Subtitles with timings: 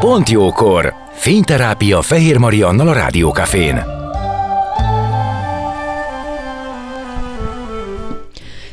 [0.00, 0.94] Pont jókor!
[1.12, 3.99] Fényterápia Fehér Mariannal a Rádiókafén.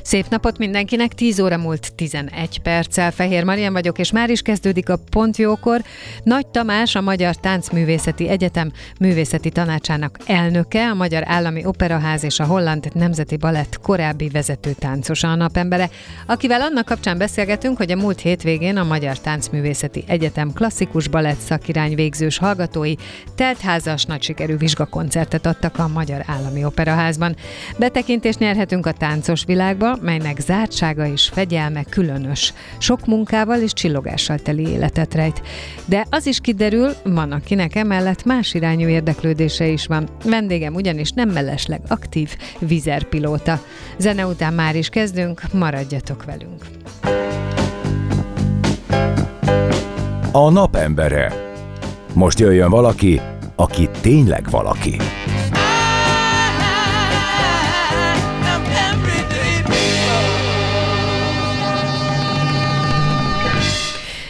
[0.07, 3.11] Szép napot mindenkinek, 10 óra múlt 11 perccel.
[3.11, 5.81] Fehér Marian vagyok, és már is kezdődik a Pontjókor.
[6.23, 12.45] Nagy Tamás, a Magyar Táncművészeti Egyetem művészeti tanácsának elnöke, a Magyar Állami Operaház és a
[12.45, 15.89] Holland Nemzeti Balett korábbi vezető táncosa a napembere,
[16.27, 21.95] akivel annak kapcsán beszélgetünk, hogy a múlt hétvégén a Magyar Táncművészeti Egyetem klasszikus balett szakirány
[21.95, 22.93] végzős hallgatói
[23.35, 27.35] teltházas nagy sikerű vizsgakoncertet adtak a Magyar Állami Operaházban.
[27.77, 32.53] Betekintést nyerhetünk a táncos világba, melynek zártsága és fegyelme különös.
[32.77, 35.41] Sok munkával és csillogással teli életet rejt.
[35.85, 40.09] De az is kiderül, van akinek emellett más irányú érdeklődése is van.
[40.25, 43.59] Vendégem ugyanis nem mellesleg aktív vizerpilóta.
[43.97, 46.65] Zene után már is kezdünk, maradjatok velünk.
[50.31, 51.45] A napembere.
[52.13, 53.21] Most jöjjön valaki,
[53.55, 54.97] aki tényleg valaki.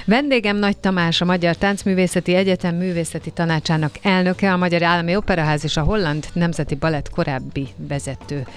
[0.07, 5.77] Vendégem Nagy Tamás, a Magyar Táncművészeti Egyetem művészeti tanácsának elnöke, a Magyar Állami Operaház és
[5.77, 8.47] a Holland Nemzeti Balett korábbi vezető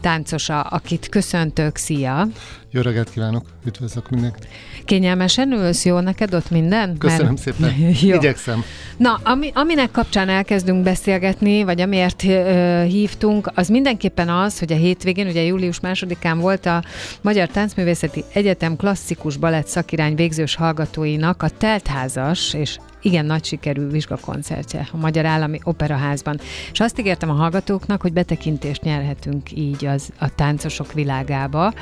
[0.00, 1.76] táncosa, akit köszöntök.
[1.76, 2.26] Szia!
[2.74, 4.48] Jó reggelt kívánok, üdvözlök mindenkit!
[4.84, 6.98] Kényelmesen ülsz, jó neked ott minden?
[6.98, 7.38] Köszönöm Mert...
[7.38, 7.74] szépen,
[8.10, 8.16] jó.
[8.16, 8.62] igyekszem.
[8.96, 14.76] Na, ami, aminek kapcsán elkezdünk beszélgetni, vagy amiért uh, hívtunk, az mindenképpen az, hogy a
[14.76, 16.84] hétvégén, ugye július másodikán volt a
[17.20, 24.88] Magyar Táncművészeti Egyetem klasszikus balett szakirány végzős hallgatóinak a teltházas és igen nagy sikerű vizsgakoncertje
[24.92, 26.40] a Magyar Állami Operaházban.
[26.72, 31.72] És azt ígértem a hallgatóknak, hogy betekintést nyerhetünk így az, a táncosok világába.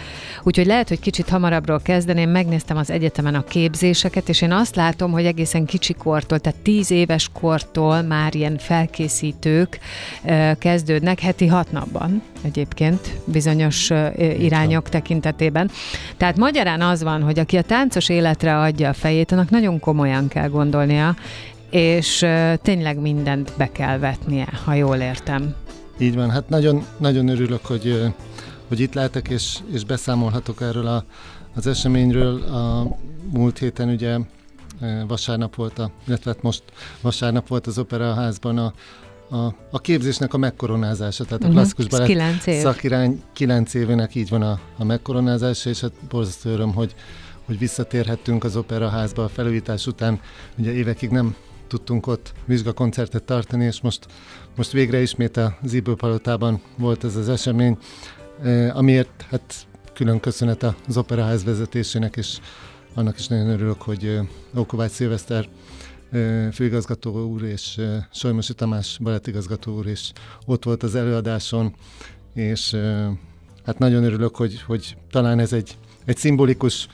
[0.43, 5.13] Úgyhogy lehet, hogy kicsit hamarabbról kezdeném, megnéztem az egyetemen a képzéseket, és én azt látom,
[5.13, 9.79] hogy egészen kicsi kortól, tehát tíz éves kortól már ilyen felkészítők
[10.59, 13.91] kezdődnek heti hat napban egyébként bizonyos
[14.39, 15.71] irányok tekintetében.
[16.17, 20.29] Tehát magyarán az van, hogy aki a táncos életre adja a fejét, annak nagyon komolyan
[20.29, 21.17] kell gondolnia,
[21.71, 22.27] és
[22.63, 25.55] tényleg mindent be kell vetnie, ha jól értem.
[25.99, 28.13] Így van, hát nagyon, nagyon örülök, hogy,
[28.73, 31.05] hogy itt lehetek, és, és beszámolhatok erről a,
[31.55, 32.43] az eseményről.
[32.43, 32.97] A
[33.33, 34.19] múlt héten ugye
[35.07, 36.63] vasárnap volt, a, illetve hát most
[37.01, 38.73] vasárnap volt az Operaházban a,
[39.37, 41.51] a, a képzésnek a megkoronázása, tehát uh-huh.
[41.51, 42.61] a klasszikus balett év.
[42.61, 46.95] szakirány kilenc évének így van a, a megkoronázása, és hát borzasztó öröm, hogy,
[47.45, 50.21] hogy visszatérhettünk az operaházba a felújítás után.
[50.59, 54.07] Ugye évekig nem tudtunk ott vizsgakoncertet tartani, és most,
[54.57, 57.79] most végre ismét a Zibőpalotában volt ez az esemény,
[58.73, 62.39] amiért hát külön köszönet az operaház vezetésének, és
[62.95, 65.49] annak is nagyon örülök, hogy eh, Ókovács Szilveszter
[66.53, 67.81] főigazgató úr és
[68.13, 70.13] Solymosi Tamás balettigazgató úr is
[70.47, 71.75] ott volt az előadáson,
[72.35, 72.77] és
[73.65, 76.89] hát nagyon örülök, hogy, hogy talán ez egy, egy szimbolikus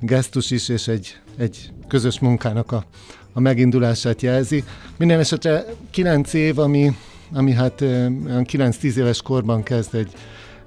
[0.00, 2.84] gesztus is, és egy, egy közös munkának a,
[3.32, 4.64] a megindulását jelzi.
[4.96, 6.96] Minden esetre kilenc év, ami,
[7.32, 10.12] ami hát 9-10 éves korban kezd egy,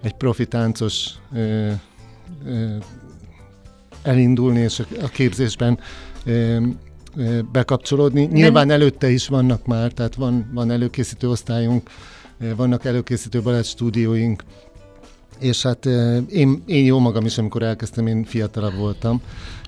[0.01, 1.71] egy profi táncos ö,
[2.45, 2.75] ö,
[4.03, 5.79] elindulni, és a képzésben
[6.25, 6.57] ö,
[7.51, 8.25] bekapcsolódni.
[8.25, 8.75] Nyilván Nem.
[8.75, 11.89] előtte is vannak már, tehát van, van előkészítő osztályunk,
[12.55, 14.43] vannak előkészítő balett stúdióink,
[15.39, 15.85] és hát
[16.29, 19.21] én, én jó magam is, amikor elkezdtem, én fiatalabb voltam,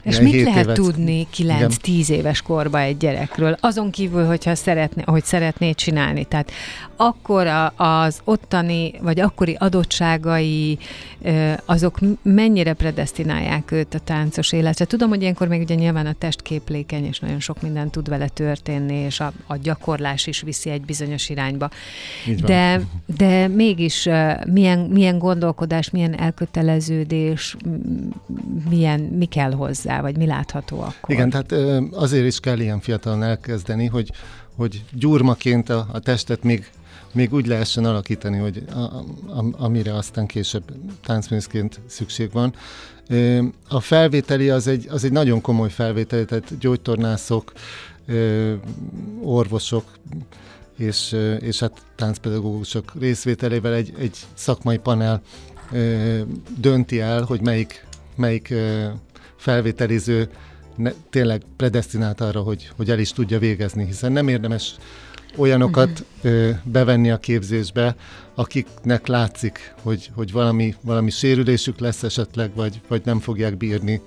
[0.04, 0.76] és mit lehet évet...
[0.76, 3.58] tudni 9-10 éves korba egy gyerekről?
[3.60, 6.26] Azon kívül, hogyha szeretné, hogy szeretné csinálni.
[6.26, 6.52] Tehát
[7.02, 10.78] akkor az ottani, vagy akkori adottságai,
[11.66, 14.86] azok mennyire predestinálják őt a táncos életre?
[14.86, 18.28] Tudom, hogy ilyenkor még ugye nyilván a test képlékeny, és nagyon sok minden tud vele
[18.28, 21.70] történni, és a, a gyakorlás is viszi egy bizonyos irányba.
[22.46, 24.10] De, de mégis
[24.48, 27.56] milyen, milyen gondolkodás, milyen elköteleződés,
[28.70, 30.02] milyen, mi kell hozzá?
[30.02, 31.16] vagy mi látható akkor?
[31.16, 31.52] Igen, tehát
[31.94, 34.12] azért is kell ilyen fiatalon elkezdeni, hogy,
[34.56, 36.70] hogy gyurmaként a, a testet még
[37.14, 40.64] még úgy lehessen alakítani, hogy a, a, amire aztán később
[41.06, 42.54] táncművészként szükség van.
[43.70, 47.54] A felvételi az egy, az egy nagyon komoly felvételi, tehát gyógytornászok,
[49.22, 49.84] orvosok
[50.78, 55.22] és, és hát táncpedagógusok részvételével egy, egy szakmai panel
[56.58, 57.86] dönti el, hogy melyik,
[58.16, 58.54] melyik
[59.36, 60.30] felvételiző
[60.76, 64.76] ne, tényleg predestinált arra, hogy, hogy el is tudja végezni, hiszen nem érdemes
[65.36, 67.96] olyanokat ö, bevenni a képzésbe,
[68.36, 74.02] akiknek látszik, hogy, hogy valami, valami sérülésük lesz esetleg, vagy, vagy nem fogják bírni.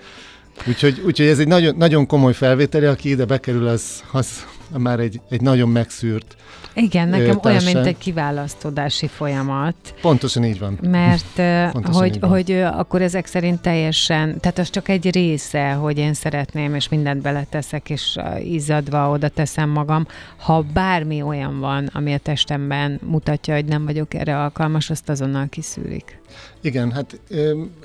[0.69, 4.45] Úgyhogy, úgyhogy ez egy nagyon, nagyon komoly felvételi, aki ide bekerül, az, az
[4.77, 6.37] már egy, egy nagyon megszűrt
[6.75, 9.75] igen, nekem olyan, mint egy kiválasztódási folyamat.
[10.01, 10.79] Pontosan így van.
[10.83, 11.41] Mert
[11.93, 12.31] hogy, van.
[12.31, 17.23] hogy akkor ezek szerint teljesen, tehát az csak egy része, hogy én szeretném, és mindent
[17.23, 20.07] beleteszek, és izzadva oda teszem magam.
[20.37, 25.47] Ha bármi olyan van, ami a testemben mutatja, hogy nem vagyok erre alkalmas, azt azonnal
[25.51, 26.23] kiszűrik.
[26.61, 27.21] Igen, hát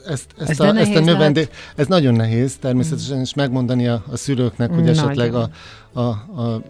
[0.08, 4.18] ezt, ezt, ez a, ezt a növendék, ez nagyon nehéz természetesen, és megmondani a, a
[4.18, 5.04] szülőknek, hogy nagyon.
[5.04, 5.50] esetleg a,
[5.94, 6.62] a, a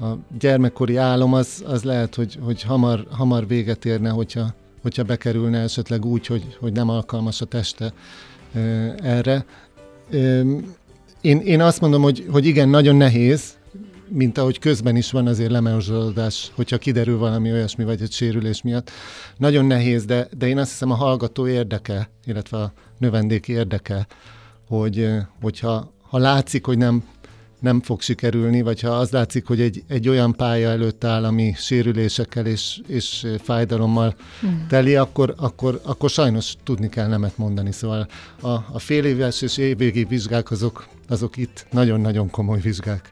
[0.00, 0.06] a
[0.38, 6.04] gyermekkori álom az, az lehet, hogy, hogy hamar, hamar véget érne, hogyha, hogyha bekerülne esetleg
[6.04, 7.92] úgy, hogy, hogy nem alkalmas a teste
[8.96, 9.44] erre.
[11.20, 13.58] Én, én azt mondom, hogy, hogy igen, nagyon nehéz,
[14.08, 18.90] mint ahogy közben is van azért lemerzsolódás, hogyha kiderül valami olyasmi, vagy egy sérülés miatt.
[19.36, 24.06] Nagyon nehéz, de, de én azt hiszem a hallgató érdeke, illetve a növendéki érdeke,
[24.68, 25.08] hogy,
[25.42, 27.04] hogyha ha látszik, hogy nem
[27.64, 31.54] nem fog sikerülni, vagy ha az látszik, hogy egy, egy olyan pálya előtt áll, ami
[31.56, 34.14] sérülésekkel és, és fájdalommal
[34.46, 34.66] mm.
[34.68, 37.72] teli, akkor, akkor, akkor sajnos tudni kell nemet mondani.
[37.72, 38.08] Szóval
[38.40, 43.08] a, a fél éves és évvégi vizsgák azok azok itt nagyon-nagyon komoly vizsgák.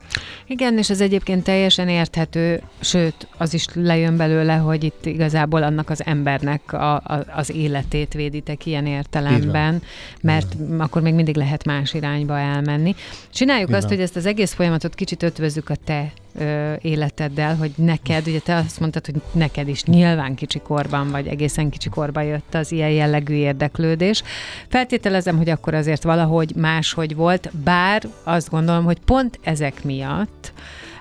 [0.47, 5.91] Igen, és ez egyébként teljesen érthető, sőt, az is lejön belőle, hogy itt igazából annak
[5.91, 9.83] az embernek a, a, az életét véditek ilyen értelemben,
[10.21, 10.81] mert Igen.
[10.81, 12.95] akkor még mindig lehet más irányba elmenni.
[13.31, 13.81] Csináljuk Igen.
[13.81, 18.39] azt, hogy ezt az egész folyamatot kicsit ötvözzük a te ö, életeddel, hogy neked, ugye
[18.39, 22.73] te azt mondtad, hogy neked is nyilván kicsi korban, vagy egészen kicsi korban jött az
[22.73, 24.23] ilyen jellegű érdeklődés.
[24.69, 30.53] Feltételezem, hogy akkor azért valahogy máshogy volt, bár azt gondolom, hogy pont ezek miatt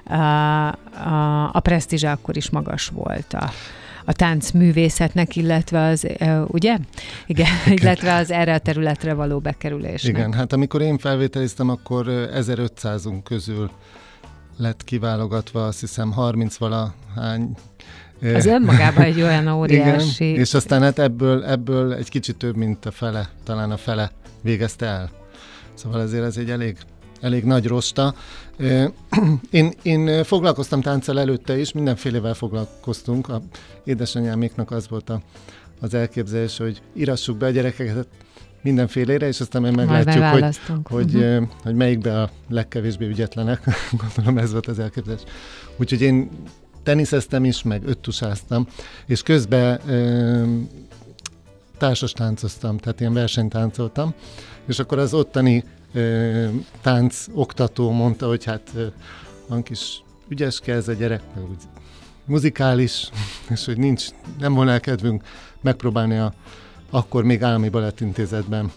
[0.03, 3.51] a, a, a presztízse akkor is magas volt a,
[4.05, 6.07] a táncművészetnek, illetve az,
[6.47, 6.77] ugye?
[7.25, 7.47] Igen,
[7.81, 10.17] illetve az erre a területre való bekerülésnek.
[10.17, 12.05] Igen, hát amikor én felvételiztem, akkor
[12.35, 13.71] 1500-unk közül
[14.61, 17.55] lett kiválogatva, azt hiszem 30 valahány
[18.21, 20.29] az önmagában egy olyan óriási...
[20.29, 24.11] Igen, és aztán hát ebből, ebből egy kicsit több, mint a fele, talán a fele
[24.41, 25.09] végezte el.
[25.73, 26.77] Szóval ezért ez egy elég,
[27.21, 28.15] elég nagy rosta.
[29.51, 33.29] Én, én foglalkoztam tánccal előtte is, mindenfélevel foglalkoztunk.
[33.29, 33.41] A
[33.83, 35.21] édesanyáméknak az volt a,
[35.79, 38.07] az elképzelés, hogy írassuk be a gyerekeket
[38.61, 41.47] mindenfélére, és aztán meg meglátjuk, hogy, hogy, uh-huh.
[41.63, 43.63] hogy melyikbe a legkevésbé ügyetlenek.
[44.03, 45.21] Gondolom ez volt az elképzelés.
[45.77, 46.29] Úgyhogy én
[46.83, 48.67] teniszeztem is, meg öttusáztam,
[49.05, 50.43] és közben ö,
[51.77, 54.13] társas táncoztam, tehát ilyen versenytáncoltam,
[54.67, 55.63] és akkor az ottani
[55.93, 56.47] ö,
[56.81, 58.85] tánc oktató mondta, hogy hát ö,
[59.47, 61.63] van kis ügyeske ez a gyerek, meg úgy
[62.25, 63.09] muzikális,
[63.53, 64.05] és hogy nincs,
[64.39, 65.23] nem volna kedvünk
[65.61, 66.33] megpróbálni a
[66.91, 68.71] akkor még állami balettintézetben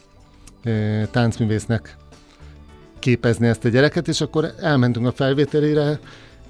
[1.11, 1.97] táncművésznek
[2.99, 5.99] képezni ezt a gyereket, és akkor elmentünk a felvételére,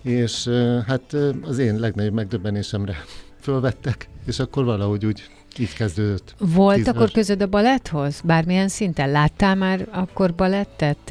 [0.02, 0.48] és
[0.86, 2.96] hát az én legnagyobb megdöbbenésemre
[3.40, 5.28] fölvettek, és akkor valahogy úgy
[5.58, 6.34] így kezdődött.
[6.38, 6.94] Volt Tízves.
[6.94, 8.20] akkor közöd a baletthoz?
[8.24, 9.10] Bármilyen szinten?
[9.10, 11.10] Láttál már akkor balettet?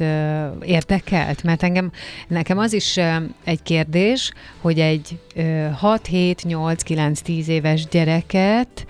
[0.62, 1.42] Érdekelt?
[1.42, 1.90] Mert engem,
[2.28, 2.96] nekem az is
[3.44, 5.18] egy kérdés, hogy egy
[5.74, 8.86] 6, 7, 8, 9, 10 éves gyereket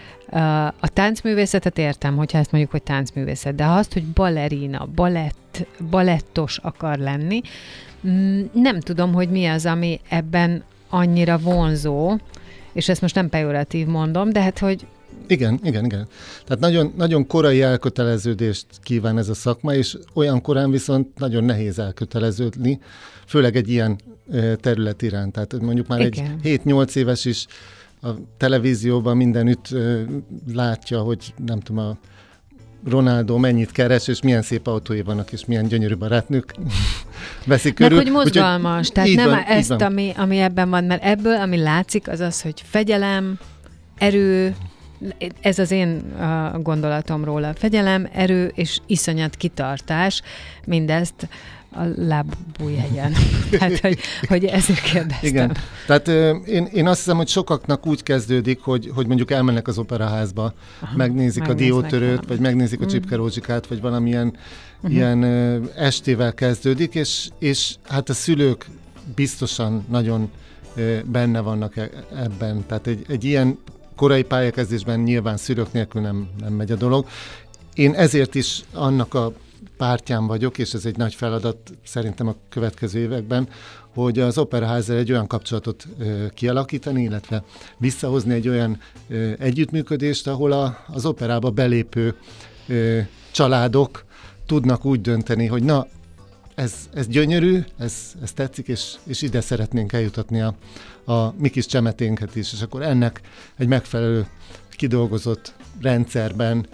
[0.81, 6.99] a táncművészetet értem, hogyha ezt mondjuk, hogy táncművészet, de azt, hogy balerina, balett, balettos akar
[6.99, 7.41] lenni,
[8.07, 12.17] mm, nem tudom, hogy mi az, ami ebben annyira vonzó,
[12.73, 14.87] és ezt most nem pejoratív mondom, de hát, hogy
[15.27, 16.07] igen, igen, igen.
[16.45, 21.79] Tehát nagyon, nagyon korai elköteleződést kíván ez a szakma, és olyan korán viszont nagyon nehéz
[21.79, 22.81] elköteleződni,
[23.27, 24.01] főleg egy ilyen
[24.61, 25.33] terület iránt.
[25.33, 26.39] Tehát mondjuk már igen.
[26.43, 27.47] egy 7-8 éves is
[28.05, 29.69] a televízióban mindenütt
[30.53, 31.97] látja, hogy nem tudom, a
[32.89, 36.55] Ronaldo mennyit keres, és milyen szép autói vannak, és milyen gyönyörű barátnők
[37.47, 37.97] veszik körül.
[37.97, 39.79] Meg hogy mozgalmas, Úgyhogy, tehát nem van, ezt, van.
[39.79, 43.39] Ami, ami ebben van, mert ebből, ami látszik, az az, hogy fegyelem,
[43.99, 44.55] erő,
[45.41, 46.03] ez az én
[46.63, 47.55] gondolatom róla.
[47.55, 50.23] Fegyelem, erő és iszonyat kitartás,
[50.65, 51.29] mindezt
[51.75, 53.13] a lábújhegyen.
[53.51, 55.29] Tehát, hogy, hogy ezért kérdeztem.
[55.29, 55.57] Igen.
[55.87, 56.09] Tehát
[56.47, 60.97] én, én azt hiszem, hogy sokaknak úgy kezdődik, hogy, hogy mondjuk elmennek az operaházba, Aha,
[60.97, 62.89] megnézik a diótörőt, vagy megnézik a mm.
[62.89, 64.37] Csipke Rózsikát, vagy valamilyen
[64.77, 64.93] uh-huh.
[64.93, 65.25] ilyen
[65.77, 68.67] estével kezdődik, és, és hát a szülők
[69.15, 70.31] biztosan nagyon
[71.05, 72.65] benne vannak e, ebben.
[72.67, 73.59] Tehát egy, egy ilyen
[73.97, 77.07] korai pályakezdésben nyilván szülők nélkül nem, nem megy a dolog.
[77.75, 79.33] Én ezért is annak a
[79.77, 83.49] pártján vagyok, és ez egy nagy feladat szerintem a következő években,
[83.95, 87.45] hogy az operaházzal egy olyan kapcsolatot ö, kialakítani, illetve
[87.79, 92.15] visszahozni egy olyan ö, együttműködést, ahol a, az operába belépő
[92.69, 93.01] ö,
[93.31, 94.05] családok
[94.47, 95.87] tudnak úgy dönteni, hogy na,
[96.55, 100.55] ez, ez gyönyörű, ez, ez tetszik, és, és ide szeretnénk eljutatni a,
[101.13, 103.21] a mi kis csemeténket is, és akkor ennek
[103.57, 104.27] egy megfelelő
[104.71, 106.67] kidolgozott rendszerben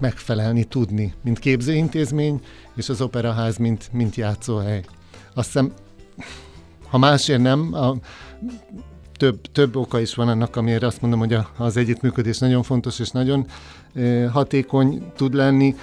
[0.00, 2.40] megfelelni tudni, mint képzőintézmény,
[2.74, 4.84] és az operaház, mint, mint játszóhely.
[5.34, 5.72] Azt hiszem,
[6.88, 7.96] ha másért nem, a,
[9.20, 12.98] több, több oka is van annak, amiért azt mondom, hogy a, az együttműködés nagyon fontos
[12.98, 13.46] és nagyon
[13.94, 15.74] e, hatékony tud lenni.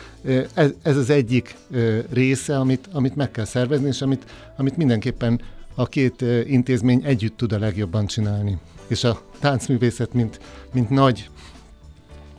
[0.53, 1.77] Ez, ez az egyik e,
[2.09, 5.41] része, amit, amit meg kell szervezni, és amit, amit mindenképpen
[5.75, 8.57] a két intézmény együtt tud a legjobban csinálni.
[8.87, 10.39] És a táncművészet, mint,
[10.71, 11.29] mint nagy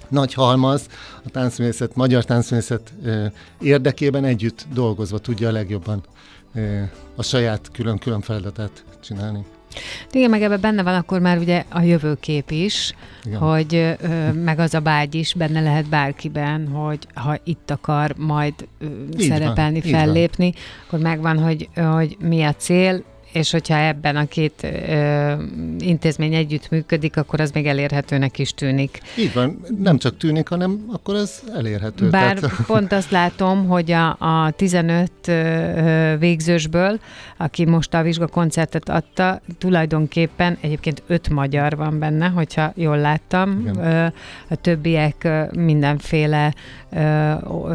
[0.08, 0.86] nagy halmaz,
[1.24, 2.92] a táncművészet, magyar táncművészet
[3.60, 6.02] érdekében együtt dolgozva tudja a legjobban
[7.16, 9.44] a saját külön-külön feladatát csinálni.
[10.12, 13.38] Igen, meg ebben benne van akkor már ugye a jövőkép is, Igen.
[13.38, 18.54] hogy ö, meg az a vágy is benne lehet bárkiben, hogy ha itt akar majd
[18.78, 18.86] ö,
[19.18, 20.54] szerepelni, van, fellépni,
[20.86, 25.32] akkor megvan, hogy, hogy mi a cél, és hogyha ebben a két ö,
[25.78, 29.00] intézmény együtt működik, akkor az még elérhetőnek is tűnik.
[29.18, 32.08] Így van, nem csak tűnik, hanem akkor ez elérhető.
[32.08, 32.56] Bár tehát...
[32.66, 37.00] pont azt látom, hogy a, a 15 ö, végzősből,
[37.36, 43.70] aki most a vizsgakoncertet adta, tulajdonképpen egyébként öt magyar van benne, hogyha jól láttam.
[43.76, 44.06] Ö,
[44.48, 46.54] a többiek mindenféle,
[46.90, 47.32] ö,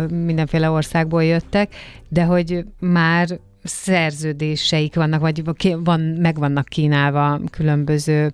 [0.09, 1.75] mindenféle országból jöttek,
[2.09, 3.27] de hogy már
[3.63, 5.43] szerződéseik vannak, vagy
[5.83, 8.31] van, meg vannak kínálva különböző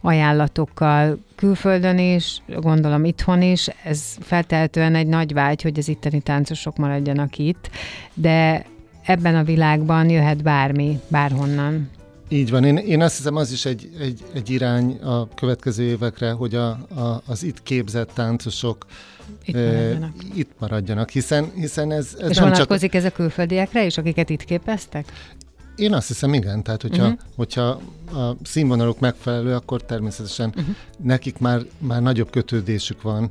[0.00, 3.68] ajánlatokkal külföldön is, gondolom itthon is.
[3.84, 7.70] Ez feltehetően egy nagy vágy, hogy az itteni táncosok maradjanak itt,
[8.14, 8.64] de
[9.04, 11.90] ebben a világban jöhet bármi, bárhonnan.
[12.28, 16.30] Így van, én, én azt hiszem az is egy, egy, egy irány a következő évekre,
[16.30, 18.86] hogy a, a, az itt képzett táncosok
[19.44, 20.12] itt maradjanak.
[20.34, 23.00] Itt maradjanak, hiszen, hiszen ez, ez És nem vonatkozik csak...
[23.00, 25.12] ez a külföldiekre is, akiket itt képeztek?
[25.76, 26.62] Én azt hiszem, igen.
[26.62, 27.18] Tehát, hogyha, uh-huh.
[27.36, 27.68] hogyha
[28.12, 30.74] a színvonaluk megfelelő, akkor természetesen uh-huh.
[31.02, 33.30] nekik már, már nagyobb kötődésük van.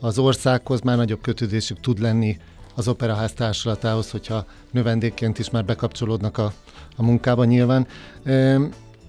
[0.00, 2.38] Az országhoz már nagyobb kötődésük tud lenni
[2.74, 6.52] az Operaház társulatához, hogyha növendékként is már bekapcsolódnak a,
[6.96, 7.86] a munkába nyilván.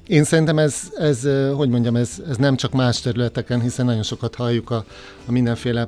[0.07, 4.35] Én szerintem ez, ez hogy mondjam, ez, ez nem csak más területeken, hiszen nagyon sokat
[4.35, 4.85] halljuk a,
[5.25, 5.87] a mindenféle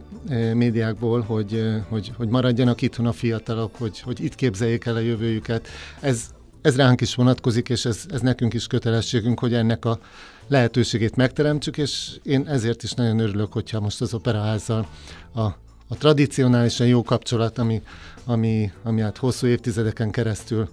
[0.54, 5.68] médiákból, hogy, hogy, hogy maradjanak itthon a fiatalok, hogy, hogy itt képzeljék el a jövőjüket.
[6.00, 6.26] Ez,
[6.62, 10.00] ez ránk is vonatkozik, és ez, ez nekünk is kötelességünk, hogy ennek a
[10.48, 14.88] lehetőségét megteremtsük, és én ezért is nagyon örülök, hogyha most az operaházzal
[15.34, 15.42] a,
[15.88, 17.82] a tradicionálisan jó kapcsolat, ami,
[18.26, 20.70] ami, ami hát hosszú évtizedeken keresztül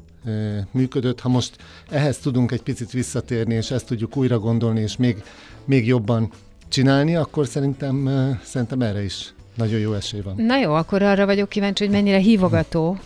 [0.70, 1.20] működött.
[1.20, 1.56] Ha most
[1.90, 5.22] ehhez tudunk egy picit visszatérni, és ezt tudjuk újra gondolni, és még,
[5.64, 6.30] még jobban
[6.68, 8.08] csinálni, akkor szerintem,
[8.42, 10.34] szerintem erre is nagyon jó esély van.
[10.36, 12.98] Na jó, akkor arra vagyok kíváncsi, hogy mennyire hívogató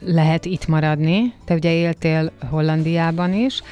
[0.00, 1.34] lehet itt maradni.
[1.44, 3.62] Te ugye éltél Hollandiában is.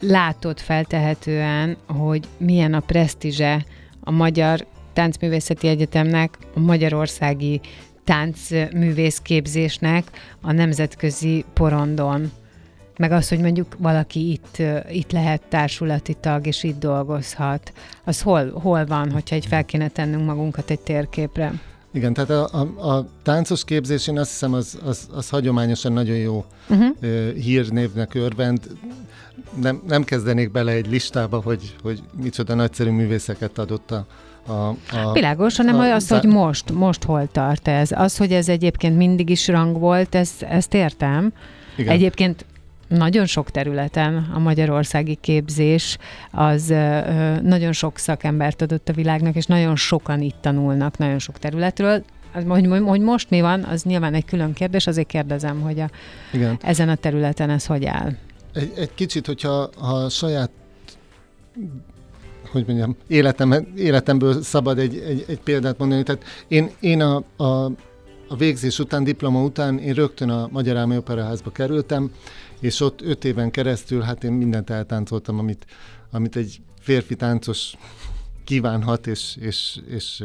[0.00, 3.64] Látod feltehetően, hogy milyen a presztízse
[4.00, 7.60] a Magyar Táncművészeti Egyetemnek, a magyarországi
[8.04, 12.30] táncművészképzésnek a nemzetközi porondon.
[12.98, 17.72] Meg az, hogy mondjuk valaki itt, itt lehet társulati tag, és itt dolgozhat.
[18.04, 21.52] Az hol, hol van, hogyha egy fel kéne tennünk magunkat egy térképre?
[21.92, 26.16] Igen, tehát a, a, a táncos képzés, én azt hiszem, az, az, az hagyományosan nagyon
[26.16, 26.96] jó uh-huh.
[27.34, 28.60] hírnévnek örvend.
[29.60, 34.06] Nem, nem kezdenék bele egy listába, hogy, hogy micsoda nagyszerű művészeket adott a,
[34.46, 37.90] a, a, Világos, hanem a, az, hogy most, most hol tart ez.
[37.92, 41.32] Az, hogy ez egyébként mindig is rang volt, ezt, ezt értem.
[41.76, 41.92] Igen.
[41.92, 42.44] Egyébként
[42.88, 45.98] nagyon sok területen a magyarországi képzés
[46.30, 46.74] az
[47.42, 52.04] nagyon sok szakembert adott a világnak, és nagyon sokan itt tanulnak nagyon sok területről.
[52.48, 55.90] Hogy, hogy most mi van, az nyilván egy külön kérdés, azért kérdezem, hogy a,
[56.32, 56.58] Igen.
[56.62, 58.10] ezen a területen ez hogy áll.
[58.52, 60.50] Egy, egy kicsit, hogyha ha saját
[62.50, 66.02] hogy mondjam, életem, életemből szabad egy, egy, egy példát mondani.
[66.02, 67.64] Tehát én, én a, a,
[68.28, 72.10] a végzés után, diploma után én rögtön a Magyar Álmi Operaházba kerültem,
[72.60, 75.66] és ott öt éven keresztül hát én mindent eltáncoltam, amit,
[76.10, 77.74] amit egy férfi táncos
[78.44, 80.24] kívánhat, és, és, és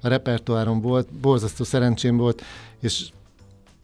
[0.00, 2.42] a repertoáron volt, borzasztó szerencsém volt,
[2.80, 3.10] és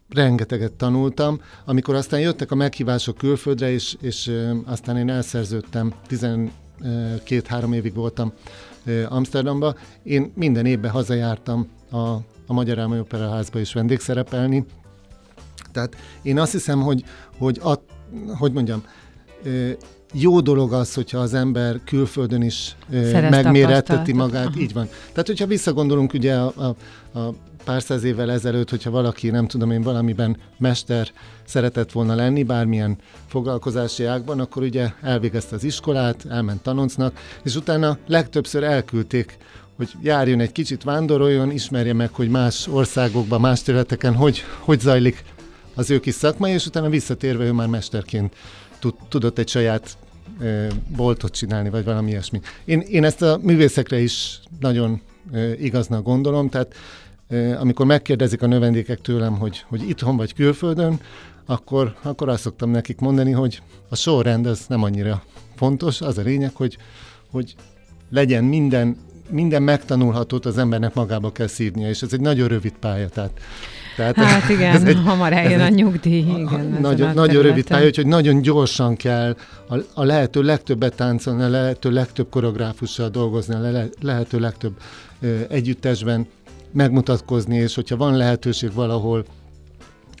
[0.09, 1.41] rengeteget tanultam.
[1.65, 4.31] Amikor aztán jöttek a meghívások külföldre, és, és
[4.65, 5.93] aztán én elszerződtem
[7.23, 8.31] két-három évig voltam
[9.07, 9.75] Amsterdamba.
[10.03, 11.97] Én minden évben hazajártam a,
[12.47, 14.65] a Magyar Álmai Operaházba is vendégszerepelni.
[15.71, 17.03] Tehát én azt hiszem, hogy,
[17.37, 17.73] hogy, a,
[18.37, 18.83] hogy mondjam,
[20.13, 24.59] jó dolog az, hogyha az ember külföldön is Szerez megméretteti magát, Aha.
[24.59, 24.87] így van.
[25.11, 27.33] Tehát, hogyha visszagondolunk ugye a, a, a
[27.67, 31.07] pár száz évvel ezelőtt, hogyha valaki, nem tudom én, valamiben mester
[31.45, 32.97] szeretett volna lenni, bármilyen
[33.27, 39.37] foglalkozási ágban, akkor ugye elvégezte az iskolát, elment tanoncnak, és utána legtöbbször elküldték
[39.75, 45.23] hogy járjon egy kicsit, vándoroljon, ismerje meg, hogy más országokban, más területeken hogy, hogy zajlik
[45.75, 48.35] az ő kis szakma, és utána visszatérve ő már mesterként
[48.79, 49.97] tud, tudott egy saját
[50.41, 52.41] e, boltot csinálni, vagy valami ilyesmi.
[52.65, 55.01] Én, én ezt a művészekre is nagyon
[55.33, 56.75] e, igaznak gondolom, tehát
[57.59, 60.99] amikor megkérdezik a növendékek tőlem, hogy, hogy itthon vagy külföldön,
[61.45, 65.23] akkor, akkor azt szoktam nekik mondani, hogy a sorrend az nem annyira
[65.55, 66.77] fontos, az a lényeg, hogy,
[67.31, 67.55] hogy
[68.09, 68.97] legyen minden
[69.29, 73.09] minden megtanulhatót az embernek magába kell szívnia, és ez egy nagyon rövid pálya.
[73.09, 73.31] Tehát,
[73.95, 76.17] tehát hát igen, ez egy, hamar eljön a nyugdíj.
[76.17, 79.35] Igen, nagyon, nagyon rövid pálya, úgyhogy nagyon gyorsan kell
[79.69, 84.73] a, a lehető legtöbbet táncolni, a lehető legtöbb koreográfussal dolgozni, a le, lehető legtöbb
[85.19, 86.27] ö, együttesben
[86.71, 89.25] megmutatkozni, és hogyha van lehetőség valahol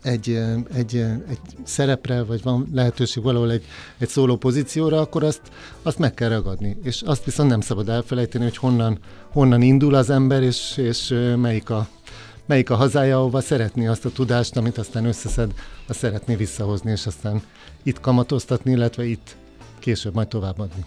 [0.03, 0.39] egy,
[0.73, 0.95] egy,
[1.29, 3.63] egy szerepre, vagy van lehetőség valahol egy,
[3.97, 5.41] egy szóló pozícióra, akkor azt,
[5.81, 6.77] azt meg kell ragadni.
[6.83, 8.97] És azt viszont nem szabad elfelejteni, hogy honnan,
[9.31, 11.87] honnan indul az ember, és, és melyik a,
[12.45, 15.53] melyik a hazája, ahova szeretné azt a tudást, amit aztán összeszed,
[15.87, 17.41] azt szeretné visszahozni, és aztán
[17.83, 19.35] itt kamatoztatni, illetve itt
[19.79, 20.85] később majd továbbadni.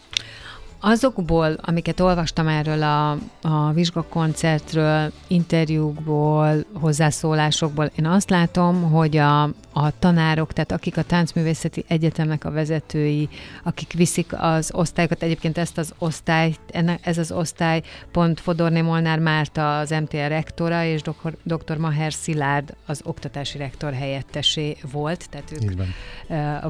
[0.80, 3.10] Azokból, amiket olvastam erről a,
[3.42, 11.84] a vizsgakoncertről, interjúkból, hozzászólásokból, én azt látom, hogy a, a tanárok, tehát akik a táncművészeti
[11.88, 13.28] egyetemnek a vezetői,
[13.62, 16.54] akik viszik az osztályokat, egyébként ezt az osztály,
[17.02, 21.02] ez az osztály pont Fodorné Molnár Márta az MTL rektora, és
[21.42, 21.76] dr.
[21.76, 25.82] Maher Szilárd az oktatási rektor helyettesé volt, tehát ők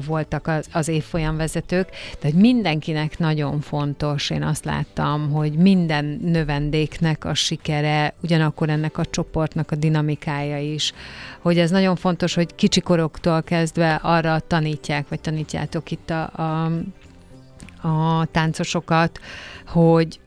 [0.05, 1.89] voltak az, az évfolyam vezetők,
[2.19, 9.05] tehát mindenkinek nagyon fontos én azt láttam, hogy minden növendéknek a sikere, ugyanakkor ennek a
[9.05, 10.93] csoportnak a dinamikája is,
[11.39, 12.55] hogy ez nagyon fontos, hogy
[13.01, 16.65] kicsikoroktól kezdve arra tanítják, vagy tanítjátok itt a, a,
[17.87, 19.19] a táncosokat,
[19.67, 20.19] hogy,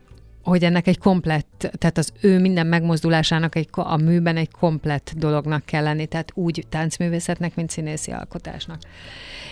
[0.43, 5.65] hogy ennek egy komplett, tehát az ő minden megmozdulásának egy, a műben egy komplett dolognak
[5.65, 8.77] kell lenni, tehát úgy táncművészetnek, mint színészi alkotásnak.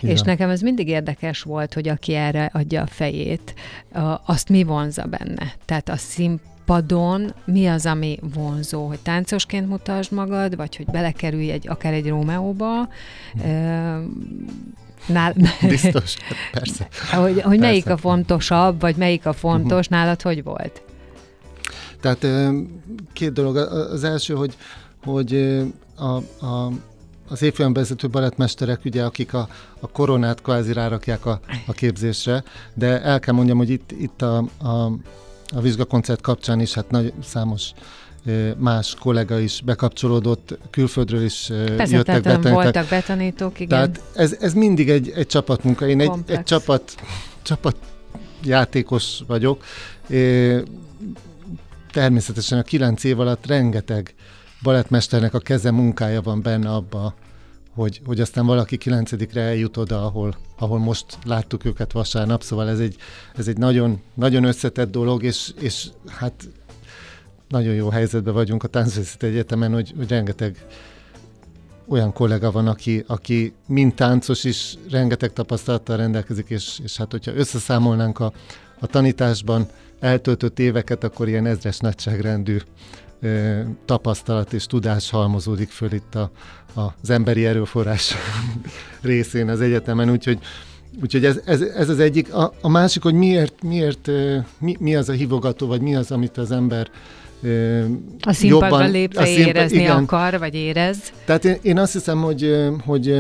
[0.02, 0.16] Igen.
[0.16, 3.54] És nekem ez mindig érdekes volt, hogy aki erre adja a fejét,
[4.26, 5.54] azt mi vonza benne.
[5.66, 5.98] Tehát a
[6.66, 12.08] színpadon mi az, ami vonzó, hogy táncosként mutasd magad, vagy hogy belekerülj egy, akár egy
[12.08, 12.90] Rómeóba,
[13.34, 13.50] hm.
[15.08, 15.36] Nál...
[15.68, 16.16] Biztos,
[16.52, 16.88] persze.
[17.12, 17.58] hogy, hogy persze.
[17.58, 20.00] melyik a fontosabb, vagy melyik a fontos, uh-huh.
[20.00, 20.82] nálad hogy volt?
[22.02, 22.28] Tehát
[23.14, 23.56] két dolog.
[23.56, 24.58] Az első, hogy,
[25.04, 25.62] hogy
[25.96, 26.72] a, a,
[27.30, 29.48] az évfolyam vezető balettmesterek, ugye, akik a,
[29.80, 34.38] a koronát kvázi rárakják a, a képzésre, de el kell mondjam, hogy itt, itt a,
[34.60, 34.92] a,
[35.54, 37.72] a vizsgakoncert kapcsán is hát nagy, számos
[38.58, 42.54] más kollega is bekapcsolódott, külföldről is Persze, jöttek betanítók.
[42.54, 43.70] voltak betanítók, igen.
[43.70, 45.88] Tehát ez, ez mindig egy, egy csapatmunka.
[45.88, 46.96] Én egy, egy csapat,
[47.42, 47.76] csapat
[48.44, 49.64] játékos vagyok.
[51.92, 54.14] Természetesen a kilenc év alatt rengeteg
[54.62, 57.14] balettmesternek a keze munkája van benne abba,
[57.74, 62.80] hogy, hogy aztán valaki kilencedikre eljut oda, ahol, ahol most láttuk őket vasárnap, szóval ez
[62.80, 62.96] egy,
[63.36, 66.34] ez egy nagyon, nagyon összetett dolog, és, és hát
[67.48, 70.66] nagyon jó helyzetben vagyunk a Táncvészeti Egyetemen, hogy, hogy rengeteg
[71.88, 77.34] olyan kollega van, aki, aki mind táncos is rengeteg tapasztalattal rendelkezik, és, és hát hogyha
[77.34, 78.34] összeszámolnánk a,
[78.80, 79.68] a tanításban
[80.00, 82.58] eltöltött éveket, akkor ilyen ezres nagyságrendű
[83.24, 86.32] ö, tapasztalat és tudás halmozódik föl itt a,
[86.74, 88.16] az emberi erőforrás
[89.02, 90.40] részén az egyetemen, úgyhogy
[91.02, 92.34] Úgyhogy ez, ez, ez az egyik.
[92.34, 94.10] A, a másik, hogy miért, miért
[94.60, 96.90] mi, mi az a hívogató, vagy mi az, amit az ember
[98.22, 100.04] a színpadra jobban, lépve a színpad, érezni igen.
[100.04, 100.98] akar, vagy érez.
[101.26, 102.56] Tehát én, én azt hiszem, hogy,
[102.86, 103.12] hogy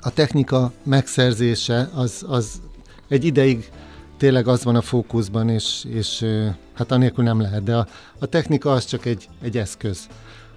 [0.00, 2.60] a technika megszerzése az, az
[3.08, 3.68] egy ideig
[4.16, 6.24] tényleg az van a fókuszban, és, és
[6.74, 7.86] hát anélkül nem lehet, de a,
[8.18, 10.08] a technika az csak egy, egy eszköz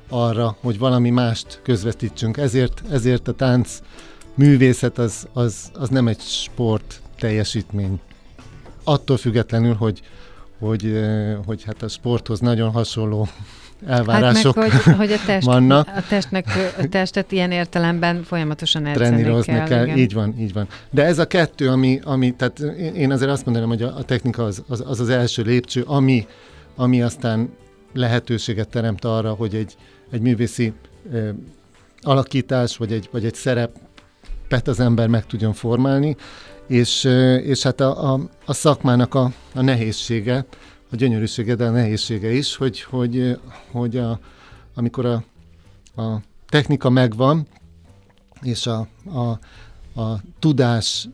[0.09, 2.37] arra, hogy valami mást közvetítsünk.
[2.37, 3.79] Ezért, ezért a tánc
[4.35, 7.99] művészet az, az, az nem egy sport teljesítmény.
[8.83, 10.01] Attól függetlenül, hogy,
[10.59, 11.03] hogy,
[11.45, 13.27] hogy hát a sporthoz nagyon hasonló
[13.87, 15.87] elvárások hát meg, hogy, hogy a test, vannak.
[15.95, 16.45] A, testnek,
[16.77, 19.63] a testet ilyen értelemben folyamatosan edzeni kell.
[19.63, 19.85] kell.
[19.85, 19.97] Igen.
[19.97, 20.67] Így van, így van.
[20.89, 22.59] De ez a kettő, ami, ami tehát
[22.95, 26.27] én azért azt mondanám, hogy a, a technika az, az az, az első lépcső, ami,
[26.75, 27.49] ami aztán
[27.93, 29.75] lehetőséget teremt arra, hogy egy,
[30.11, 30.73] egy művészi
[31.11, 31.29] ö,
[32.01, 36.15] alakítás, vagy egy, vagy egy szerepet az ember meg tudjon formálni,
[36.67, 37.03] és,
[37.43, 40.45] és hát a, a, a szakmának a, a nehézsége,
[40.91, 43.39] a gyönyörűsége, de a nehézsége is, hogy, hogy,
[43.71, 44.19] hogy a,
[44.75, 45.23] amikor a,
[46.01, 47.47] a technika megvan,
[48.41, 49.39] és a, a,
[50.01, 51.07] a tudás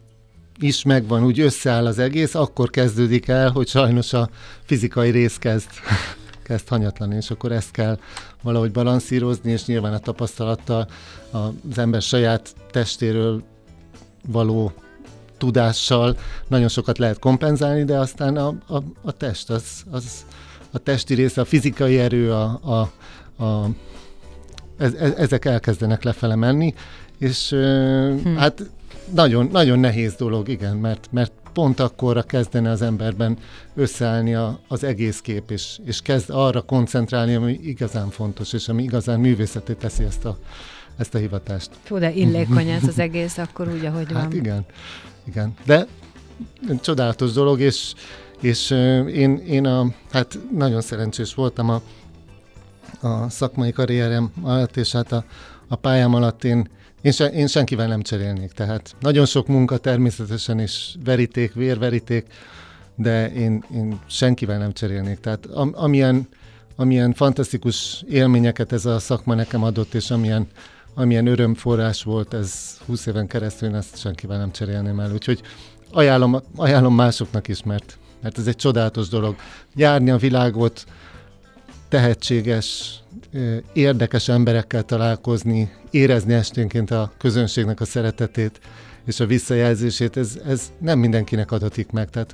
[0.59, 4.29] is megvan, úgy összeáll az egész, akkor kezdődik el, hogy sajnos a
[4.63, 5.69] fizikai rész kezd,
[6.43, 7.99] kezd hanyatlani, és akkor ezt kell
[8.41, 10.88] valahogy balanszírozni, és nyilván a tapasztalattal
[11.31, 13.43] az ember saját testéről
[14.27, 14.73] való
[15.38, 16.17] tudással
[16.48, 20.26] nagyon sokat lehet kompenzálni, de aztán a, a, a test, az, az
[20.71, 22.91] a testi része, a fizikai erő, a, a,
[23.43, 23.69] a,
[24.78, 26.74] ez, ezek elkezdenek lefele menni,
[27.17, 28.36] és hm.
[28.36, 28.69] hát
[29.13, 33.38] nagyon, nagyon nehéz dolog, igen, mert, mert pont akkorra kezdene az emberben
[33.76, 38.84] összeállni a, az egész kép, és, és kezd arra koncentrálni, ami igazán fontos, és ami
[38.84, 40.38] igazán művészeté teszi ezt a,
[40.97, 41.69] ezt a hivatást.
[41.84, 44.34] Fú, de illékony ez az egész akkor úgy, ahogy hát van.
[44.34, 44.65] igen,
[45.27, 45.53] igen.
[45.65, 45.88] De
[46.81, 47.93] csodálatos dolog, és,
[48.41, 48.71] és
[49.13, 51.81] én, én a, hát nagyon szerencsés voltam a,
[53.01, 55.25] a szakmai karrierem alatt, és hát a,
[55.67, 56.69] a pályám alatt én
[57.05, 58.51] én, se, én senkivel nem cserélnék.
[58.51, 62.25] Tehát nagyon sok munka természetesen is veríték, vérveríték,
[62.95, 65.19] de én, én senkivel nem cserélnék.
[65.19, 66.27] Tehát am, amilyen,
[66.75, 70.47] amilyen fantasztikus élményeket ez a szakma nekem adott, és amilyen,
[70.95, 75.12] amilyen örömforrás volt ez 20 éven keresztül, én ezt senkivel nem cserélném el.
[75.13, 75.41] Úgyhogy
[75.91, 79.36] ajánlom, ajánlom másoknak is, mert, mert ez egy csodálatos dolog.
[79.75, 80.86] Járni a világot,
[81.89, 82.99] tehetséges,
[83.73, 88.60] érdekes emberekkel találkozni, érezni esténként a közönségnek a szeretetét
[89.05, 92.10] és a visszajelzését, ez, ez nem mindenkinek adatik meg.
[92.10, 92.34] Tehát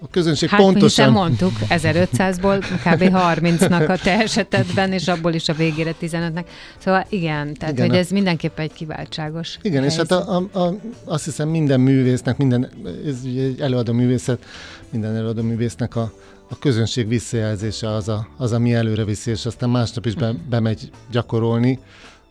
[0.00, 1.12] a közönség hát, pontosan...
[1.12, 3.02] mondtuk, 1500-ból kb.
[3.02, 6.44] 30-nak a te esetedben, és abból is a végére 15-nek.
[6.78, 10.04] Szóval igen, tehát igen, hogy ez mindenképpen egy kiváltságos Igen, helyzet.
[10.04, 12.70] és hát a, a, a, azt hiszem minden művésznek, minden
[13.06, 14.44] ez ugye egy előadó művészet,
[14.90, 16.12] minden előadó művésznek a,
[16.48, 20.40] a közönség visszajelzése az, a, az ami előre viszi, és aztán másnap is be, mhm.
[20.48, 21.78] bemegy gyakorolni,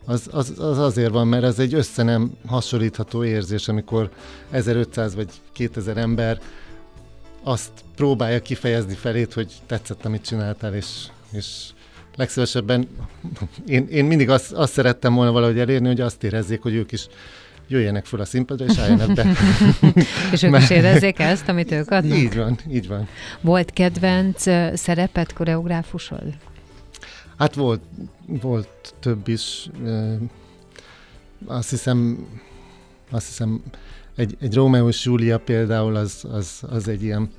[0.06, 4.10] az, az, az azért van, mert ez egy össze nem hasonlítható érzés, amikor
[4.50, 6.38] 1500 vagy 2000 ember
[7.46, 10.86] azt próbálja kifejezni felét, hogy tetszett, amit csináltál, és,
[11.32, 11.46] és
[12.16, 12.88] legszívesebben
[13.66, 17.06] én, én mindig azt, azt szerettem volna valahogy elérni, hogy azt érezzék, hogy ők is
[17.68, 19.26] jöjjenek fel a színpadra, és álljanak be.
[20.32, 22.18] és ők is érezzék ezt, amit ők adnak?
[22.18, 23.08] Így van, így van.
[23.40, 24.42] Volt kedvenc
[24.74, 26.34] szerepet koreográfusod?
[27.38, 27.80] Hát volt,
[28.26, 29.70] volt több is.
[31.46, 32.26] Azt hiszem,
[33.10, 33.62] azt hiszem
[34.16, 37.30] egy, egy Romeo és Julia például az, az, az egy ilyen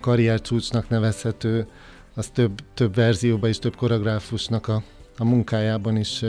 [0.00, 1.66] karriercsúcsnak nevezhető,
[2.14, 4.82] az több, több verzióban is, több koreográfusnak a,
[5.18, 6.24] a munkájában is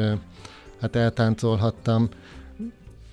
[0.82, 2.10] hát eltáncolhattam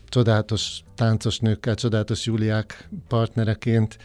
[0.09, 3.99] csodálatos táncos nőkkel, csodálatos Júliák partnereként,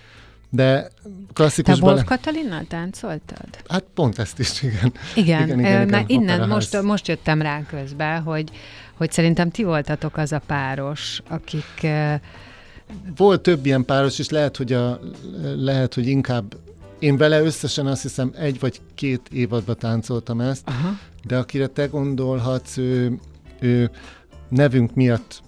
[0.50, 0.88] de
[1.34, 3.50] klasszikus Te Wolf Katalinnal táncoltad?
[3.68, 4.94] Hát pont ezt is, igen.
[5.16, 8.52] Igen, igen, igen, igen innen most, most jöttem rá közben, hogy,
[8.94, 11.88] hogy szerintem ti voltatok az a páros, akik...
[13.16, 15.00] Volt több ilyen páros, és lehet, hogy, a,
[15.56, 16.56] lehet, hogy inkább
[17.00, 20.98] én vele összesen azt hiszem egy vagy két évadban táncoltam ezt, Aha.
[21.24, 23.20] de akire te gondolhatsz, ő,
[23.60, 23.92] ő
[24.50, 25.42] nevünk miatt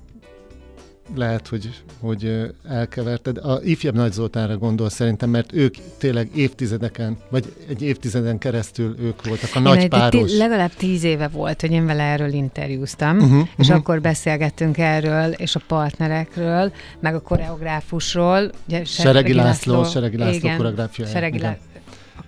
[1.15, 3.37] lehet, hogy, hogy elkeverted.
[3.37, 9.25] A ifjabb Nagy Zoltánra gondol szerintem, mert ők tényleg évtizedeken, vagy egy évtizeden keresztül ők
[9.25, 10.37] voltak a én nagy páros.
[10.37, 13.75] Legalább tíz éve volt, hogy én vele erről interjúztam, uh-huh, és uh-huh.
[13.75, 18.51] akkor beszélgettünk erről, és a partnerekről, meg a koreográfusról.
[18.67, 21.11] Ugye, Seregi László, László Seregi László igen, koreográfiája.
[21.11, 21.70] Seregi László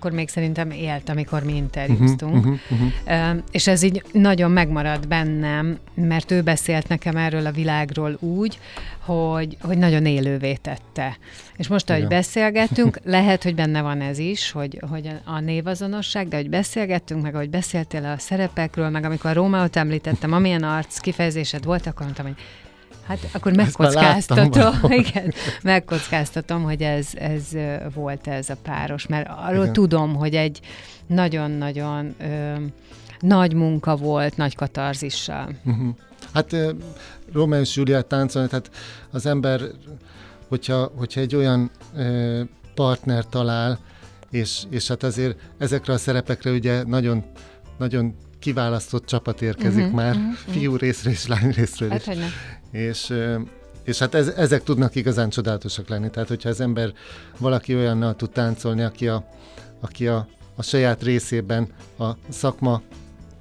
[0.04, 2.36] akkor még szerintem élt, amikor mi interjúztunk.
[2.36, 3.44] Uh-huh, uh-huh, uh-huh.
[3.52, 8.60] És ez így nagyon megmaradt bennem, mert ő beszélt nekem erről a világról úgy,
[9.00, 11.18] hogy, hogy nagyon élővé tette.
[11.56, 12.18] És most, ahogy Igen.
[12.18, 17.36] beszélgettünk, lehet, hogy benne van ez is, hogy, hogy a névazonosság, de hogy beszélgettünk, meg
[17.36, 22.26] ahogy beszéltél a szerepekről, meg amikor a Rómaot említettem, amilyen arc kifejezésed volt, akkor mondtam,
[22.26, 22.36] hogy
[23.04, 27.44] Hát akkor megkockáztatom, igen, megkockáztatom, hogy ez, ez
[27.94, 29.74] volt ez a páros, mert arról igen.
[29.74, 30.60] tudom, hogy egy
[31.08, 32.16] nagyon-nagyon
[33.20, 35.50] nagy munka volt, nagy katarzissal.
[35.64, 35.96] Uh-huh.
[36.34, 36.56] Hát
[37.34, 38.72] Rómeó és Júliát táncolni, tehát
[39.12, 39.62] az ember,
[40.48, 42.42] hogyha, hogyha egy olyan ö,
[42.76, 43.80] partner talál,
[44.30, 47.24] és, és hát azért ezekre a szerepekre ugye nagyon,
[47.78, 52.18] nagyon kiválasztott csapat érkezik uh-huh, már, uh-huh, fiú részről és lány részről hát, is.
[52.74, 53.14] És,
[53.84, 56.10] és hát ez, ezek tudnak igazán csodálatosak lenni.
[56.10, 56.94] Tehát, hogyha az ember
[57.38, 59.26] valaki olyannal tud táncolni, aki a,
[59.80, 61.68] aki a, a saját részében
[62.00, 62.82] a szakma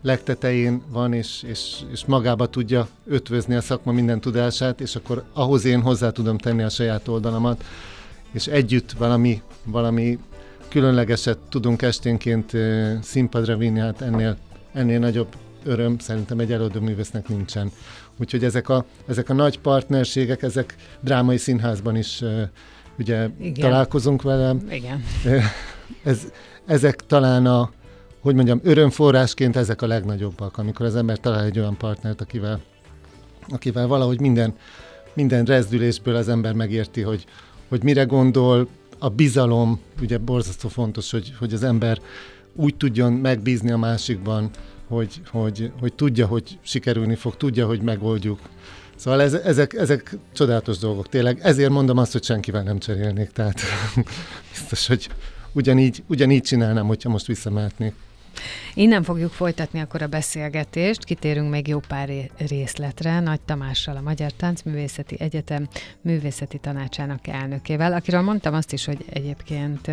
[0.02, 5.64] legtetején van, és, és, és magába tudja ötvözni a szakma minden tudását, és akkor ahhoz
[5.64, 7.64] én hozzá tudom tenni a saját oldalamat,
[8.32, 10.18] és együtt valami, valami
[10.68, 12.52] különlegeset tudunk esténként
[13.02, 14.36] színpadra vinni, hát ennél,
[14.72, 15.28] ennél nagyobb
[15.64, 17.70] öröm szerintem egy előadó művésznek nincsen.
[18.22, 22.22] Úgyhogy ezek a, ezek a nagy partnerségek, ezek drámai színházban is
[22.98, 23.54] ugye Igen.
[23.54, 24.56] találkozunk vele.
[24.70, 25.04] Igen.
[26.04, 26.20] Ez,
[26.66, 27.70] ezek talán a,
[28.20, 32.61] hogy mondjam, örömforrásként ezek a legnagyobbak, amikor az ember talál egy olyan partnert, akivel,
[33.48, 34.54] akivel valahogy minden,
[35.14, 37.24] minden rezdülésből az ember megérti, hogy,
[37.68, 41.98] hogy mire gondol, a bizalom, ugye borzasztó fontos, hogy, hogy az ember
[42.54, 44.50] úgy tudjon megbízni a másikban,
[44.92, 48.38] hogy, hogy, hogy tudja, hogy sikerülni fog, tudja, hogy megoldjuk.
[48.96, 51.38] Szóval ez, ezek, ezek csodálatos dolgok, tényleg.
[51.42, 53.61] Ezért mondom azt, hogy senkivel nem cserélnék, tehát
[54.52, 55.09] biztos, hogy
[55.52, 57.94] ugyanígy, ugyanígy csinálnám, hogyha most visszamehetnék.
[58.74, 62.10] Innen fogjuk folytatni akkor a beszélgetést, kitérünk még jó pár
[62.48, 65.68] részletre Nagy Tamással, a Magyar Táncművészeti Egyetem
[66.00, 69.90] művészeti tanácsának elnökével, akiről mondtam azt is, hogy egyébként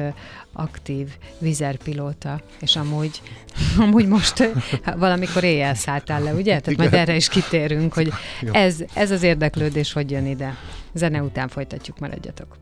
[0.54, 3.22] aktív vizerpilóta, és amúgy,
[3.86, 4.50] amúgy most
[4.98, 6.60] valamikor éjjel szálltál le, ugye?
[6.60, 6.90] Tehát Igen.
[6.90, 8.12] majd erre is kitérünk, hogy
[8.52, 10.56] ez, ez az érdeklődés hogy jön ide.
[10.94, 12.58] Zene után folytatjuk, maradjatok.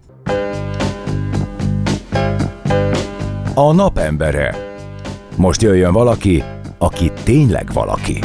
[3.53, 4.66] A napembere.
[5.37, 6.43] Most jöjjön valaki,
[6.77, 8.19] aki tényleg valaki.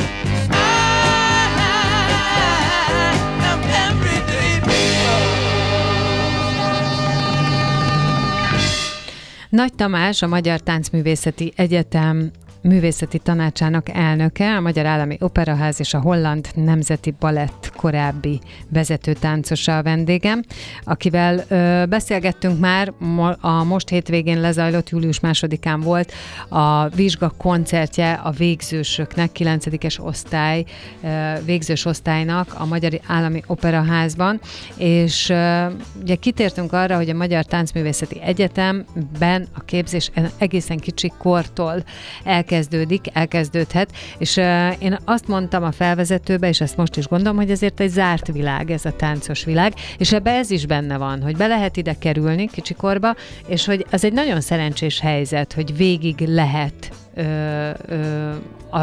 [9.49, 12.31] Nagy Tamás, a Magyar Táncművészeti Egyetem
[12.63, 19.77] művészeti tanácsának elnöke, a Magyar Állami Operaház és a Holland Nemzeti Balett korábbi vezető táncosa
[19.77, 20.43] a vendégem,
[20.85, 22.93] akivel ö, beszélgettünk már,
[23.41, 26.13] a most hétvégén lezajlott július másodikán volt
[26.49, 30.65] a vizsga koncertje a végzősöknek, 9-es osztály,
[31.03, 34.41] ö, végzős osztálynak a Magyar Állami Operaházban,
[34.77, 35.67] és ö,
[36.03, 41.85] ugye kitértünk arra, hogy a Magyar Táncművészeti Egyetemben a képzés egészen kicsi kortól
[42.25, 44.37] el elkezdődik, elkezdődhet, és
[44.79, 48.71] én azt mondtam a felvezetőbe, és ezt most is gondolom, hogy ezért egy zárt világ,
[48.71, 52.49] ez a táncos világ, és ebbe ez is benne van, hogy be lehet ide kerülni
[52.49, 53.15] kicsikorba,
[53.47, 57.02] és hogy az egy nagyon szerencsés helyzet, hogy végig lehet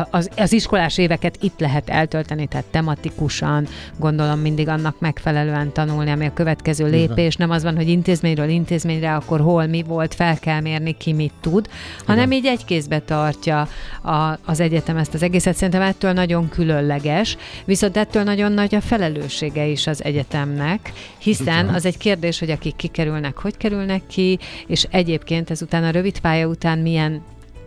[0.10, 6.26] az, az iskolás éveket itt lehet eltölteni, tehát tematikusan, gondolom mindig annak megfelelően tanulni, ami
[6.26, 7.36] a következő lépés.
[7.36, 11.34] Nem az van, hogy intézményről intézményre, akkor hol mi volt, fel kell mérni, ki mit
[11.42, 11.70] tud,
[12.06, 12.38] hanem Igen.
[12.38, 13.68] így egy kézbe tartja
[14.02, 15.56] a, az egyetem ezt az egészet.
[15.56, 21.86] Szerintem ettől nagyon különleges, viszont ettől nagyon nagy a felelőssége is az egyetemnek, hiszen az
[21.86, 26.80] egy kérdés, hogy akik kikerülnek, hogy kerülnek ki, és egyébként ezután a rövid pálya után
[26.80, 27.22] milyen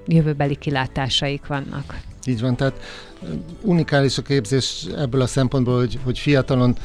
[0.07, 2.01] jövőbeli kilátásaik vannak.
[2.27, 2.81] Így van, tehát
[3.61, 6.77] unikális a képzés ebből a szempontból, hogy, hogy fiatalon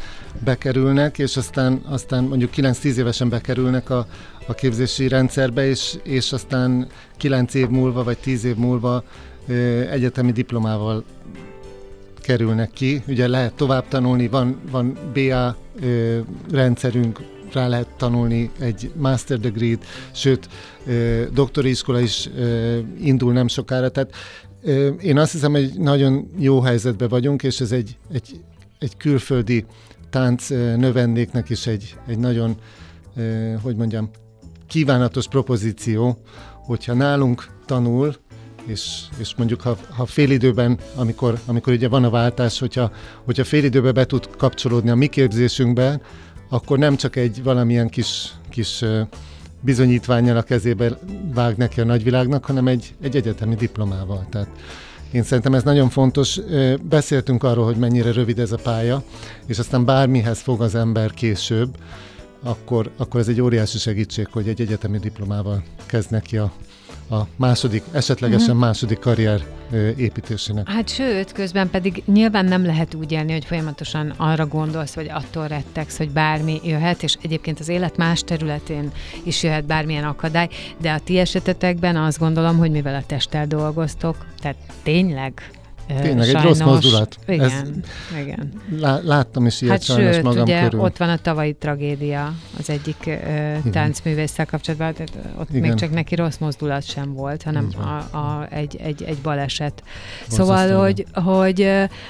[0.43, 4.07] bekerülnek, és aztán, aztán mondjuk 9-10 évesen bekerülnek a,
[4.47, 9.03] a képzési rendszerbe, és, és aztán 9 év múlva, vagy 10 év múlva
[9.91, 11.03] egyetemi diplomával
[12.21, 13.03] kerülnek ki.
[13.07, 16.19] Ugye lehet tovább tanulni, van, van BA ö,
[16.51, 17.19] rendszerünk,
[17.53, 20.49] rá lehet tanulni egy master degree-t, sőt,
[21.33, 22.29] doktori iskola is
[22.99, 24.15] indul nem sokára, tehát
[25.01, 28.39] én azt hiszem, hogy nagyon jó helyzetben vagyunk, és ez egy, egy,
[28.79, 29.65] egy külföldi
[30.09, 32.55] tánc növendéknek is egy, egy nagyon,
[33.61, 34.09] hogy mondjam,
[34.67, 36.17] kívánatos propozíció,
[36.53, 38.15] hogyha nálunk tanul,
[38.65, 42.91] és, és mondjuk ha, ha félidőben, amikor, amikor ugye van a váltás, hogyha,
[43.25, 46.01] hogyha félidőben be tud kapcsolódni a mi képzésünkbe,
[46.49, 48.83] akkor nem csak egy valamilyen kis, kis
[49.61, 50.99] bizonyítványjal a kezébe
[51.33, 54.27] vág neki a nagyvilágnak, hanem egy, egy egyetemi diplomával.
[54.29, 54.49] Tehát
[55.11, 56.39] én szerintem ez nagyon fontos.
[56.81, 59.03] Beszéltünk arról, hogy mennyire rövid ez a pálya,
[59.45, 61.77] és aztán bármihez fog az ember később,
[62.43, 66.51] akkor, akkor ez egy óriási segítség, hogy egy egyetemi diplomával kezd neki a,
[67.09, 68.65] a második, esetlegesen uh-huh.
[68.65, 69.45] második karrier
[69.97, 70.69] építésének.
[70.69, 75.47] Hát sőt, közben pedig nyilván nem lehet úgy élni, hogy folyamatosan arra gondolsz, vagy attól
[75.47, 78.91] rettegsz, hogy bármi jöhet, és egyébként az élet más területén
[79.23, 80.49] is jöhet bármilyen akadály,
[80.81, 85.51] de a ti esetetekben azt gondolom, hogy mivel a testtel dolgoztok, tehát tényleg
[85.87, 87.17] Tényleg sajnos, egy rossz mozdulat.
[87.27, 87.61] Igen, Ez,
[88.21, 88.51] igen.
[88.79, 90.79] Lá, láttam is ilyet hát sajnos sőt, magam ugye körül.
[90.79, 95.61] ott van a tavalyi tragédia az egyik uh, táncművésszel kapcsolatban, tehát ott igen.
[95.61, 99.83] még csak neki rossz mozdulat sem volt, hanem a, a, egy, egy, egy baleset.
[100.19, 100.43] Borzasztó.
[100.43, 101.61] Szóval, hogy, hogy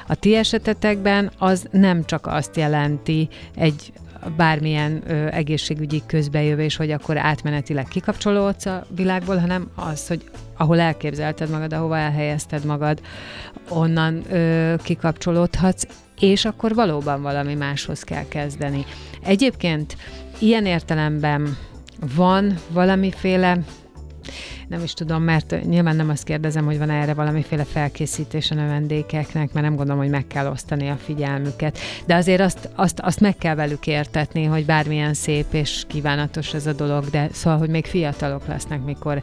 [0.07, 3.93] a ti esetetekben az nem csak azt jelenti egy
[4.37, 10.23] bármilyen ö, egészségügyi közbejövés, hogy akkor átmenetileg kikapcsolódsz a világból, hanem az, hogy
[10.57, 13.01] ahol elképzelted magad, ahova elhelyezted magad,
[13.69, 15.83] onnan ö, kikapcsolódhatsz,
[16.19, 18.85] és akkor valóban valami máshoz kell kezdeni.
[19.23, 19.97] Egyébként
[20.39, 21.57] ilyen értelemben
[22.15, 23.57] van valamiféle
[24.67, 29.53] nem is tudom, mert nyilván nem azt kérdezem, hogy van erre valamiféle felkészítés a növendékeknek,
[29.53, 31.77] mert nem gondolom, hogy meg kell osztani a figyelmüket.
[32.05, 36.65] De azért azt, azt, azt meg kell velük értetni, hogy bármilyen szép és kívánatos ez
[36.65, 39.21] a dolog, de szóval, hogy még fiatalok lesznek, mikor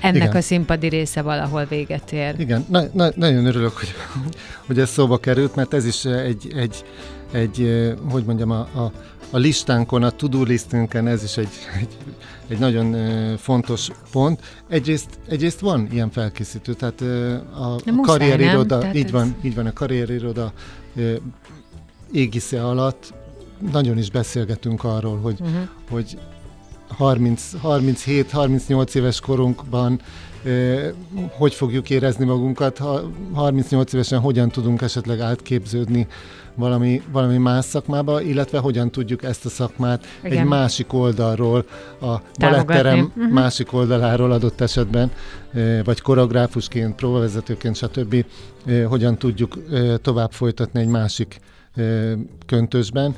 [0.00, 0.36] ennek Igen.
[0.36, 2.34] a színpadi része valahol véget ér.
[2.38, 3.94] Igen, na, na, nagyon örülök, hogy,
[4.66, 6.84] hogy ez szóba került, mert ez is egy, egy,
[7.32, 8.92] egy hogy mondjam, a, a,
[9.30, 11.48] a listánkon, a to-do listünkön ez is egy,
[11.80, 11.96] egy,
[12.48, 12.96] egy nagyon
[13.36, 14.40] fontos pont.
[14.68, 17.00] Egyrészt, egyrészt van ilyen felkészítő, tehát
[17.54, 19.10] a, a karrieriroda, így ez...
[19.10, 20.52] van, így van, a karrieriroda
[22.12, 23.14] égisze alatt
[23.72, 25.68] nagyon is beszélgetünk arról, hogy, uh-huh.
[25.90, 26.18] hogy
[26.98, 30.00] 37-38 éves korunkban
[31.30, 36.06] hogy fogjuk érezni magunkat, ha 38 évesen hogyan tudunk esetleg átképződni
[36.54, 40.38] valami, valami más szakmába, illetve hogyan tudjuk ezt a szakmát Igen.
[40.38, 41.64] egy másik oldalról,
[42.00, 43.32] a baletterem uh-huh.
[43.32, 45.10] másik oldaláról adott esetben,
[45.84, 48.24] vagy koreográfusként, próbavezetőként, stb.
[48.88, 49.58] hogyan tudjuk
[50.02, 51.40] tovább folytatni egy másik
[52.46, 53.16] köntösben.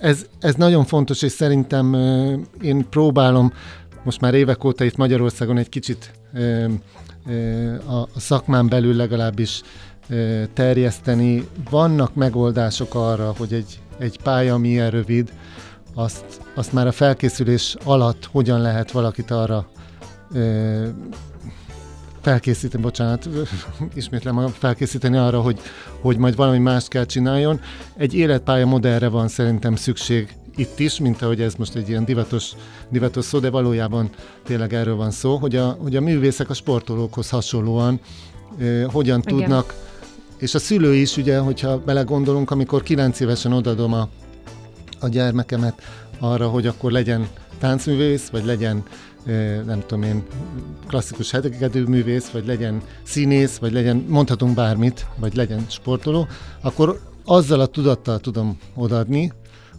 [0.00, 1.94] Ez, ez nagyon fontos, és szerintem
[2.60, 3.52] én próbálom
[4.02, 6.10] most már évek óta itt Magyarországon egy kicsit
[7.88, 9.62] a szakmán belül legalábbis
[10.54, 11.48] terjeszteni.
[11.70, 15.32] Vannak megoldások arra, hogy egy, egy pálya milyen rövid,
[15.94, 19.68] azt, azt már a felkészülés alatt hogyan lehet valakit arra
[22.20, 23.28] felkészíteni, bocsánat,
[23.94, 25.60] ismétlem magam, felkészíteni arra, hogy,
[26.00, 27.60] hogy majd valami mást kell csináljon.
[27.96, 32.50] Egy életpálya modellre van szerintem szükség itt is, mint ahogy ez most egy ilyen divatos,
[32.88, 34.10] divatos szó, de valójában
[34.44, 38.00] tényleg erről van szó, hogy a, hogy a művészek a sportolókhoz hasonlóan
[38.58, 39.38] eh, hogyan Igen.
[39.38, 39.74] tudnak,
[40.38, 44.08] és a szülő is, ugye, hogyha belegondolunk, amikor kilenc évesen odadom a,
[45.00, 45.82] a gyermekemet
[46.18, 47.28] arra, hogy akkor legyen
[47.58, 48.82] táncművész, vagy legyen
[49.66, 50.22] nem tudom én,
[50.86, 51.34] klasszikus
[51.86, 56.26] művész, vagy legyen színész, vagy legyen, mondhatunk bármit, vagy legyen sportoló,
[56.60, 59.32] akkor azzal a tudattal tudom odaadni,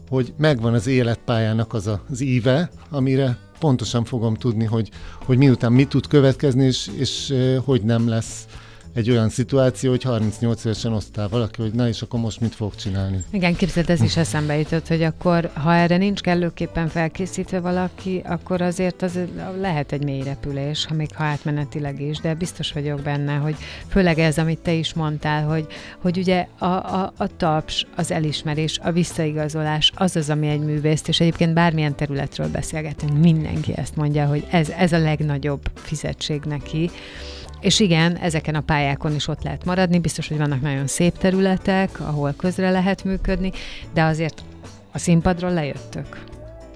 [0.10, 4.90] hogy megvan az életpályának az az íve, amire pontosan fogom tudni, hogy,
[5.26, 7.34] hogy miután mi tud következni, és, és
[7.66, 8.46] hogy nem lesz
[8.94, 12.76] egy olyan szituáció, hogy 38 évesen osztál valaki, hogy na és akkor most mit fog
[12.76, 13.24] csinálni.
[13.32, 18.62] Igen, képzeld, ez is eszembe jutott, hogy akkor, ha erre nincs kellőképpen felkészítve valaki, akkor
[18.62, 19.20] azért az
[19.60, 23.56] lehet egy mély repülés, ha még ha átmenetileg is, de biztos vagyok benne, hogy
[23.88, 28.80] főleg ez, amit te is mondtál, hogy, hogy ugye a, a, a taps, az elismerés,
[28.84, 34.26] a visszaigazolás, az az, ami egy művészt, és egyébként bármilyen területről beszélgetünk, mindenki ezt mondja,
[34.26, 36.90] hogy ez, ez a legnagyobb fizetség neki,
[37.62, 42.00] és igen, ezeken a pályákon is ott lehet maradni, biztos, hogy vannak nagyon szép területek,
[42.00, 43.52] ahol közre lehet működni,
[43.94, 44.44] de azért
[44.92, 46.24] a színpadról lejöttök.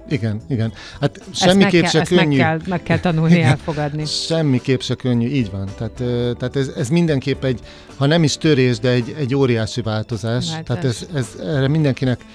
[0.10, 0.74] Igen, igen.
[1.02, 2.38] Hát semmiképp se könnyű.
[2.38, 4.06] Meg kell, meg kell tanulni elfogadni.
[4.06, 5.69] semmiképp se könnyű, így van.
[5.78, 5.93] Tehát,
[6.38, 7.60] tehát ez, ez mindenképp egy,
[7.95, 10.52] ha nem is törés, de egy, egy óriási változás.
[10.52, 10.63] változás.
[10.65, 12.26] Tehát ez, ez erre mindenkinek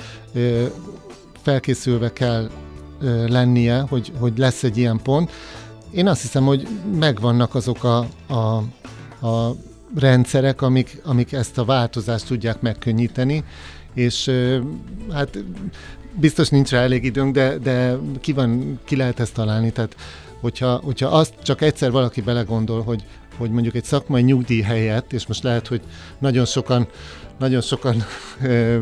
[1.43, 2.51] felkészülve kell
[3.27, 5.31] lennie, hogy, hogy lesz egy ilyen pont
[5.90, 8.57] én azt hiszem, hogy megvannak azok a, a,
[9.26, 9.57] a
[9.94, 13.44] rendszerek, amik, amik ezt a változást tudják megkönnyíteni,
[13.94, 14.31] és
[15.12, 15.38] hát
[16.12, 19.96] biztos nincs rá elég időnk, de, de ki, van, ki lehet ezt találni, tehát
[20.40, 23.05] hogyha, hogyha azt csak egyszer valaki belegondol, hogy,
[23.37, 25.81] hogy mondjuk egy szakmai nyugdíj helyett, és most lehet, hogy
[26.18, 26.88] nagyon sokan
[27.40, 27.96] nagyon sokan
[28.42, 28.79] ö,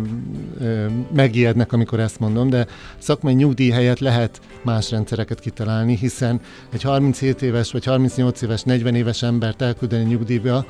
[0.60, 2.66] ö, megijednek, amikor ezt mondom, de
[2.98, 6.40] szakmai nyugdíj helyett lehet más rendszereket kitalálni, hiszen
[6.72, 10.66] egy 37 éves vagy 38 éves, 40 éves embert elküldeni nyugdíjba,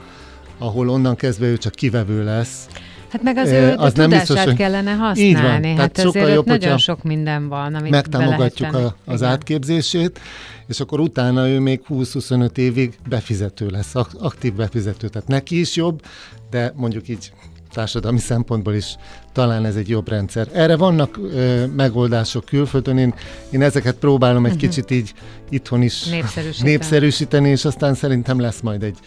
[0.59, 2.67] ahol onnan kezdve ő csak kivevő lesz.
[3.09, 4.57] Hát meg az ő az nem biztos, hogy...
[4.57, 5.29] kellene használni.
[5.29, 5.65] Így van.
[5.65, 9.33] Hát Tehát sokkal jobb, nagyon sok minden van, amit Megtámogatjuk a, az Igen.
[9.33, 10.21] átképzését,
[10.67, 15.09] és akkor utána ő még 20-25 évig befizető lesz, aktív befizető.
[15.09, 16.03] Tehát neki is jobb,
[16.51, 17.33] de mondjuk így
[17.73, 18.97] társadalmi szempontból is
[19.33, 20.49] talán ez egy jobb rendszer.
[20.53, 23.15] Erre vannak ö, megoldások külföldön, én,
[23.51, 24.69] én ezeket próbálom egy uh-huh.
[24.69, 25.15] kicsit így
[25.49, 26.71] itthon is népszerűsíteni.
[26.71, 28.99] népszerűsíteni, és aztán szerintem lesz majd egy,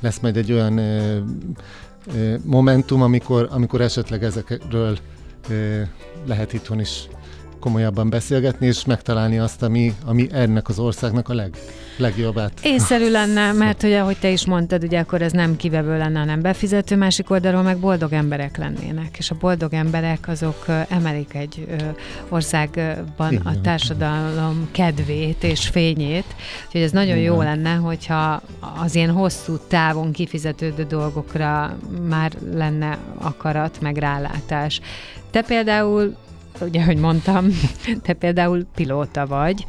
[0.00, 1.18] lesz majd egy olyan ö,
[2.16, 4.98] ö, momentum, amikor, amikor esetleg ezekről
[5.48, 5.80] ö,
[6.26, 7.08] lehet itthon is
[7.60, 11.56] komolyabban beszélgetni, és megtalálni azt, ami, ami ennek az országnak a leg,
[11.96, 12.52] legjobbát.
[12.62, 16.40] Észszerű lenne, mert ugye, ahogy te is mondtad, ugye akkor ez nem kivevő lenne, hanem
[16.40, 21.66] befizető, másik oldalról meg boldog emberek lennének, és a boldog emberek azok emelik egy
[22.28, 23.46] országban Igen.
[23.46, 26.34] a társadalom kedvét és fényét,
[26.66, 27.32] úgyhogy ez nagyon Igen.
[27.32, 28.42] jó lenne, hogyha
[28.82, 31.76] az ilyen hosszú távon kifizetődő dolgokra
[32.08, 34.80] már lenne akarat, meg rálátás.
[35.30, 36.16] Te például
[36.60, 37.46] ugye, hogy mondtam,
[38.04, 39.66] te például pilóta vagy.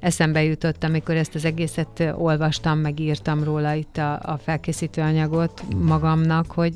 [0.00, 5.62] Eszembe jutott, amikor ezt az egészet olvastam, meg írtam róla itt a, a felkészítő anyagot
[5.76, 6.74] magamnak, hogy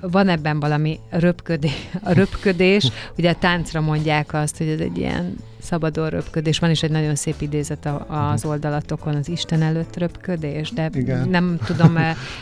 [0.00, 5.36] van ebben valami röpködés, a röpködés, ugye a táncra mondják azt, hogy ez egy ilyen
[5.62, 6.58] szabadon röpködés.
[6.58, 11.28] Van is egy nagyon szép idézet az oldalatokon, az Isten előtt röpködés, de Igen.
[11.28, 11.92] nem tudom,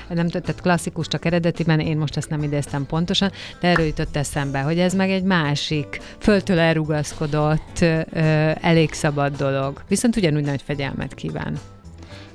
[0.09, 4.61] nem tehát klasszikus, csak eredetiben, én most ezt nem idéztem pontosan, de erről jutott eszembe,
[4.61, 7.85] hogy ez meg egy másik, föltől elrugaszkodott,
[8.61, 9.83] elég szabad dolog.
[9.89, 11.59] Viszont ugyanúgy nagy fegyelmet kíván.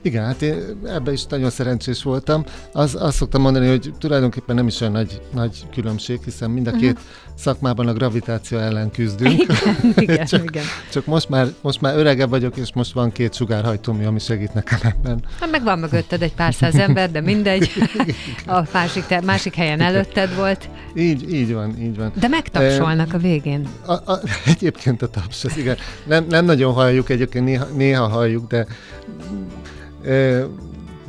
[0.05, 2.43] Igen, hát én ebben is nagyon szerencsés voltam.
[2.71, 6.71] Az, azt szoktam mondani, hogy tulajdonképpen nem is olyan nagy, nagy különbség, hiszen mind a
[6.71, 7.05] két uh-huh.
[7.37, 9.41] szakmában a gravitáció ellen küzdünk.
[9.41, 10.63] Igen, igen, csak, igen.
[10.91, 14.79] csak most, már, most már öregebb vagyok, és most van két sugárhajtómű, ami segít nekem
[14.81, 15.23] ebben.
[15.39, 17.69] Hát meg van mögötted egy pár száz ember, de mindegy.
[18.45, 20.69] A másik, te, másik helyen előtted volt.
[20.95, 22.11] Így, így van, így van.
[22.15, 23.67] De megtapsolnak a végén.
[23.85, 24.19] A, a,
[24.55, 25.77] egyébként a taps, az igen.
[26.05, 28.67] Nem, nem nagyon halljuk, egyébként néha, néha halljuk, de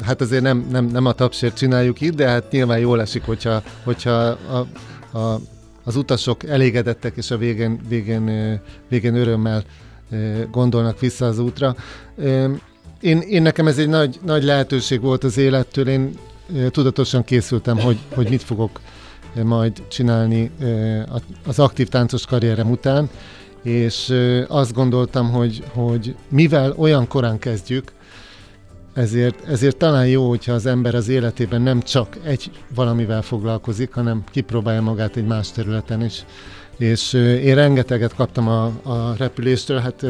[0.03, 3.62] hát azért nem, nem, nem a tapsért csináljuk itt, de hát nyilván jól esik, hogyha,
[3.84, 4.66] hogyha a,
[5.18, 5.40] a,
[5.84, 9.64] az utasok elégedettek, és a végén, végén, végén örömmel
[10.51, 11.76] gondolnak vissza az útra.
[13.01, 16.18] Én, én nekem ez egy nagy, nagy lehetőség volt az élettől, én
[16.70, 18.80] tudatosan készültem, hogy, hogy mit fogok
[19.42, 20.51] majd csinálni
[21.47, 23.09] az aktív táncos karrierem után,
[23.62, 24.14] és
[24.49, 27.92] azt gondoltam, hogy, hogy mivel olyan korán kezdjük,
[28.95, 34.24] ezért, ezért talán jó, hogyha az ember az életében nem csak egy valamivel foglalkozik, hanem
[34.30, 36.24] kipróbálja magát egy más területen is.
[36.76, 40.07] És én rengeteget kaptam a, a repüléstől, hát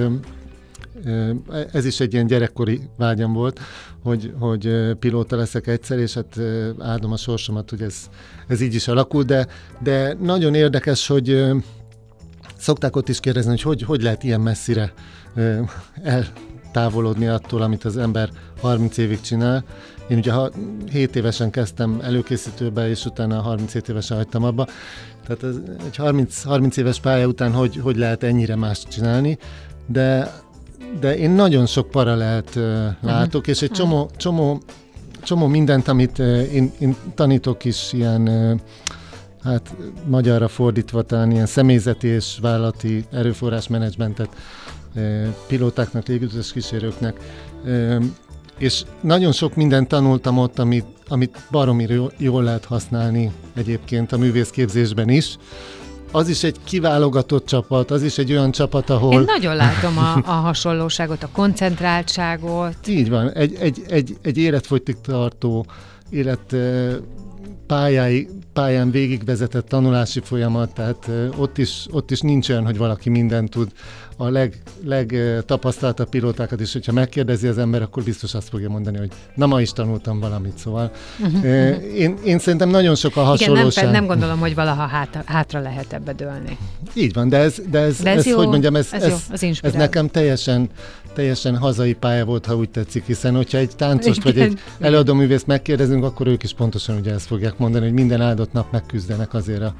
[1.72, 3.60] ez is egy ilyen gyerekkori vágyam volt,
[4.02, 6.40] hogy, hogy pilóta leszek egyszer, és hát
[6.78, 7.96] áldom a sorsomat, hogy ez,
[8.46, 9.46] ez így is alakult, de,
[9.82, 11.44] de nagyon érdekes, hogy
[12.56, 14.92] szokták ott is kérdezni, hogy hogy, hogy lehet ilyen messzire
[16.02, 16.26] el
[16.74, 19.64] távolodni attól, amit az ember 30 évig csinál.
[20.08, 20.32] Én ugye
[20.90, 24.66] 7 évesen kezdtem előkészítőbe, és utána 37 évesen hagytam abba.
[25.26, 25.54] Tehát ez,
[25.86, 29.38] egy 30, 30 éves pálya után hogy, hogy lehet ennyire más csinálni,
[29.86, 30.32] de,
[31.00, 32.64] de én nagyon sok paralelt uh,
[33.00, 33.54] látok, uh-huh.
[33.54, 34.62] és egy csomó, csomó,
[35.22, 38.60] csomó mindent, amit uh, én, én tanítok is ilyen uh,
[39.44, 39.74] hát
[40.06, 44.28] magyarra fordítva talán ilyen személyzeti és vállalati erőforrásmenedzsmentet
[45.46, 46.04] pilótáknak,
[46.52, 47.20] kísérőknek,
[48.58, 51.86] és nagyon sok mindent tanultam ott, amit, amit baromi
[52.16, 55.36] jól lehet használni egyébként a művészképzésben is.
[56.12, 59.12] Az is egy kiválogatott csapat, az is egy olyan csapat, ahol...
[59.12, 62.88] Én nagyon látom a, a hasonlóságot, a koncentráltságot.
[62.88, 65.66] Így van, egy, egy, egy, egy életfogytig tartó
[66.10, 66.56] élet
[67.66, 73.50] pályái, pályán végigvezetett tanulási folyamat, tehát ott is, ott is nincs olyan, hogy valaki mindent
[73.50, 73.68] tud.
[74.16, 79.10] A leg, legtapasztaltabb pilótákat is, hogyha megkérdezi az ember, akkor biztos azt fogja mondani, hogy
[79.34, 80.90] na ma is tanultam valamit, szóval
[81.20, 81.44] uh-huh.
[81.94, 83.70] én, én szerintem nagyon sok a hasonlóság.
[83.70, 86.58] Igen, nem, nem gondolom, hogy valaha hátra, hátra lehet ebbe dőlni.
[86.94, 89.42] Így van, de ez, de ez, de ez, ez jó, hogy mondjam, ez, ez, ez,
[89.42, 90.68] jó, ez, ez nekem teljesen
[91.14, 96.04] teljesen hazai pálya volt, ha úgy tetszik, hiszen hogyha egy táncost vagy egy előadóművészt megkérdezünk,
[96.04, 99.74] akkor ők is pontosan ugye ezt fogják mondani, hogy minden áldott nap megküzdenek azért a,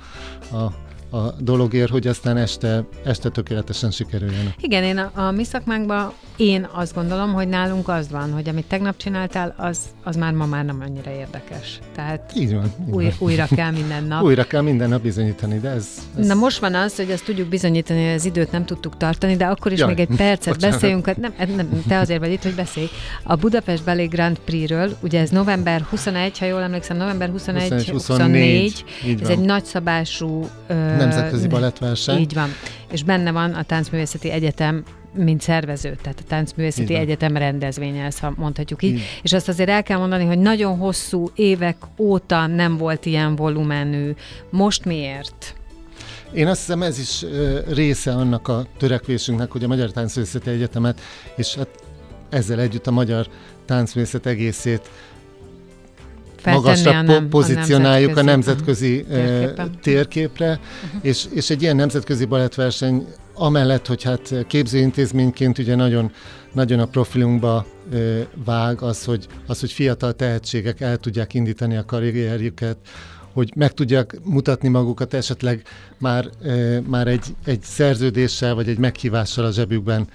[0.57, 0.72] a
[1.14, 4.54] a dologért, hogy aztán este, este tökéletesen sikerüljön.
[4.60, 8.64] Igen, én a, a mi szakmánkban én azt gondolom, hogy nálunk az van, hogy amit
[8.64, 11.78] tegnap csináltál, az, az már ma már nem annyira érdekes.
[11.94, 13.12] Tehát így van, így új, van.
[13.18, 14.22] újra kell minden nap.
[14.22, 15.88] újra kell minden nap bizonyítani, de ez,
[16.18, 16.26] ez...
[16.26, 19.44] Na most van az, hogy ezt tudjuk bizonyítani, hogy az időt nem tudtuk tartani, de
[19.44, 20.74] akkor is Jaj, még egy percet bocsánat.
[20.74, 21.16] beszéljünk.
[21.16, 22.88] Nem, nem, te azért vagy itt, hogy beszélj.
[23.22, 27.90] A Budapest Ballet Grand Prix-ről, ugye ez november 21, ha jól emlékszem, november 21, 21
[27.90, 32.18] 24, 24 ez egy nagyszabású uh, nemzetközi balettverseny.
[32.18, 32.48] Így van.
[32.90, 34.84] És benne van a Táncművészeti Egyetem
[35.16, 37.00] mint szervező, tehát a Táncművészeti Igen.
[37.00, 38.90] Egyetem rendezvénye, ezt ha mondhatjuk így.
[38.90, 39.05] Igen.
[39.22, 44.14] És azt azért el kell mondani, hogy nagyon hosszú évek óta nem volt ilyen volumenű.
[44.50, 45.55] Most miért?
[46.32, 47.24] Én azt hiszem ez is
[47.68, 51.00] része annak a törekvésünknek, hogy a Magyar Táncművészeti Egyetemet,
[51.36, 51.68] és hát
[52.28, 53.26] ezzel együtt a magyar
[53.64, 54.90] táncművészet egészét
[56.45, 59.80] magasra po- pozícionáljuk a nemzetközi, a nemzetközi térképen.
[59.82, 61.01] térképre, uh-huh.
[61.03, 66.12] és, és egy ilyen nemzetközi balettverseny amellett, hogy hát képzőintézményként ugye nagyon,
[66.53, 67.66] nagyon a profilunkba
[68.45, 72.76] vág az hogy, az, hogy fiatal tehetségek el tudják indítani a karrierjüket,
[73.32, 75.62] hogy meg tudják mutatni magukat esetleg
[75.99, 80.09] már, e, már egy, egy szerződéssel vagy egy meghívással a zsebükben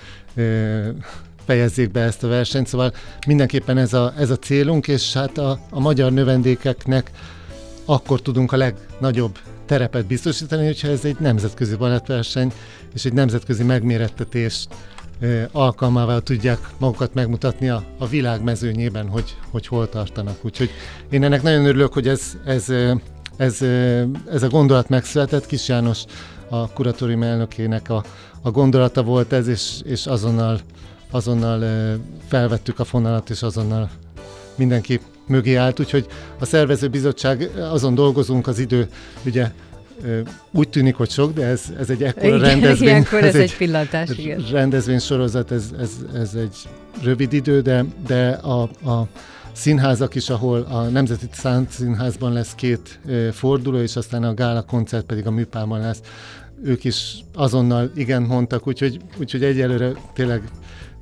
[1.49, 2.93] fejezzék be ezt a versenyt, szóval
[3.27, 7.11] mindenképpen ez a, ez a célunk, és hát a, a magyar növendékeknek
[7.85, 12.51] akkor tudunk a legnagyobb terepet biztosítani, hogyha ez egy nemzetközi balettverseny
[12.93, 14.67] és egy nemzetközi megmérettetés
[15.51, 20.37] alkalmával tudják magukat megmutatni a, a világ mezőnyében, hogy, hogy hol tartanak.
[20.41, 20.69] Úgyhogy
[21.09, 22.69] én ennek nagyon örülök, hogy ez, ez,
[23.37, 23.61] ez,
[24.31, 25.45] ez a gondolat megszületett.
[25.45, 26.03] Kis János
[26.49, 28.03] a kuratórium elnökének a,
[28.41, 30.59] a gondolata volt ez, és, és azonnal,
[31.11, 31.63] azonnal
[32.27, 33.89] felvettük a fonalat, és azonnal
[34.55, 36.05] mindenki mögé állt, úgyhogy
[36.39, 38.87] a szervezőbizottság azon dolgozunk, az idő
[39.25, 39.51] ugye
[40.51, 42.87] úgy tűnik, hogy sok, de ez, ez egy ekkora igen, rendezvény.
[42.89, 44.45] Ilyenkor ez, ez egy pillantás, igen.
[44.51, 46.55] Rendezvény sorozat, ez, ez, ez egy
[47.03, 49.07] rövid idő, de, de a, a
[49.51, 51.27] színházak is, ahol a Nemzeti
[51.69, 52.99] Színházban lesz két
[53.31, 56.01] forduló, és aztán a gála koncert pedig a műpában lesz.
[56.63, 60.41] Ők is azonnal igen mondtak, úgyhogy, úgyhogy egyelőre tényleg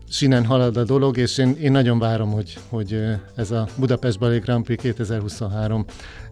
[0.10, 3.04] sinen halad a dolog, és én, én nagyon várom, hogy, hogy
[3.36, 5.86] ez a Budapest Ballet Grand Prix 2023,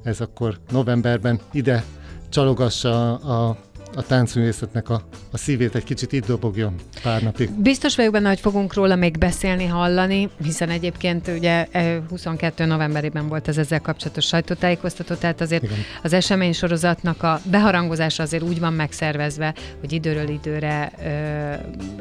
[0.03, 1.83] ez akkor novemberben ide
[2.29, 3.57] csalogassa a a
[4.01, 7.49] táncművészetnek a, a szívét egy kicsit itt dobogjon pár napig.
[7.51, 11.67] Biztos vagyok benne, hogy fogunk róla még beszélni, hallani, hiszen egyébként ugye
[12.09, 15.77] 22 e, novemberében volt ez ezzel kapcsolatos sajtótájékoztató, tehát azért Igen.
[16.03, 21.05] az esemény sorozatnak a beharangozása azért úgy van megszervezve, hogy időről időre ö,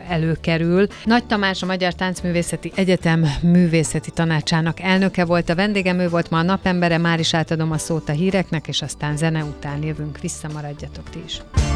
[0.09, 0.87] előkerül.
[1.05, 6.39] Nagy Tamás a Magyar Táncművészeti Egyetem művészeti tanácsának elnöke volt, a vendégem ő volt ma
[6.39, 10.49] a napembere, már is átadom a szót a híreknek, és aztán zene után jövünk vissza,
[10.53, 11.41] maradjatok ti is.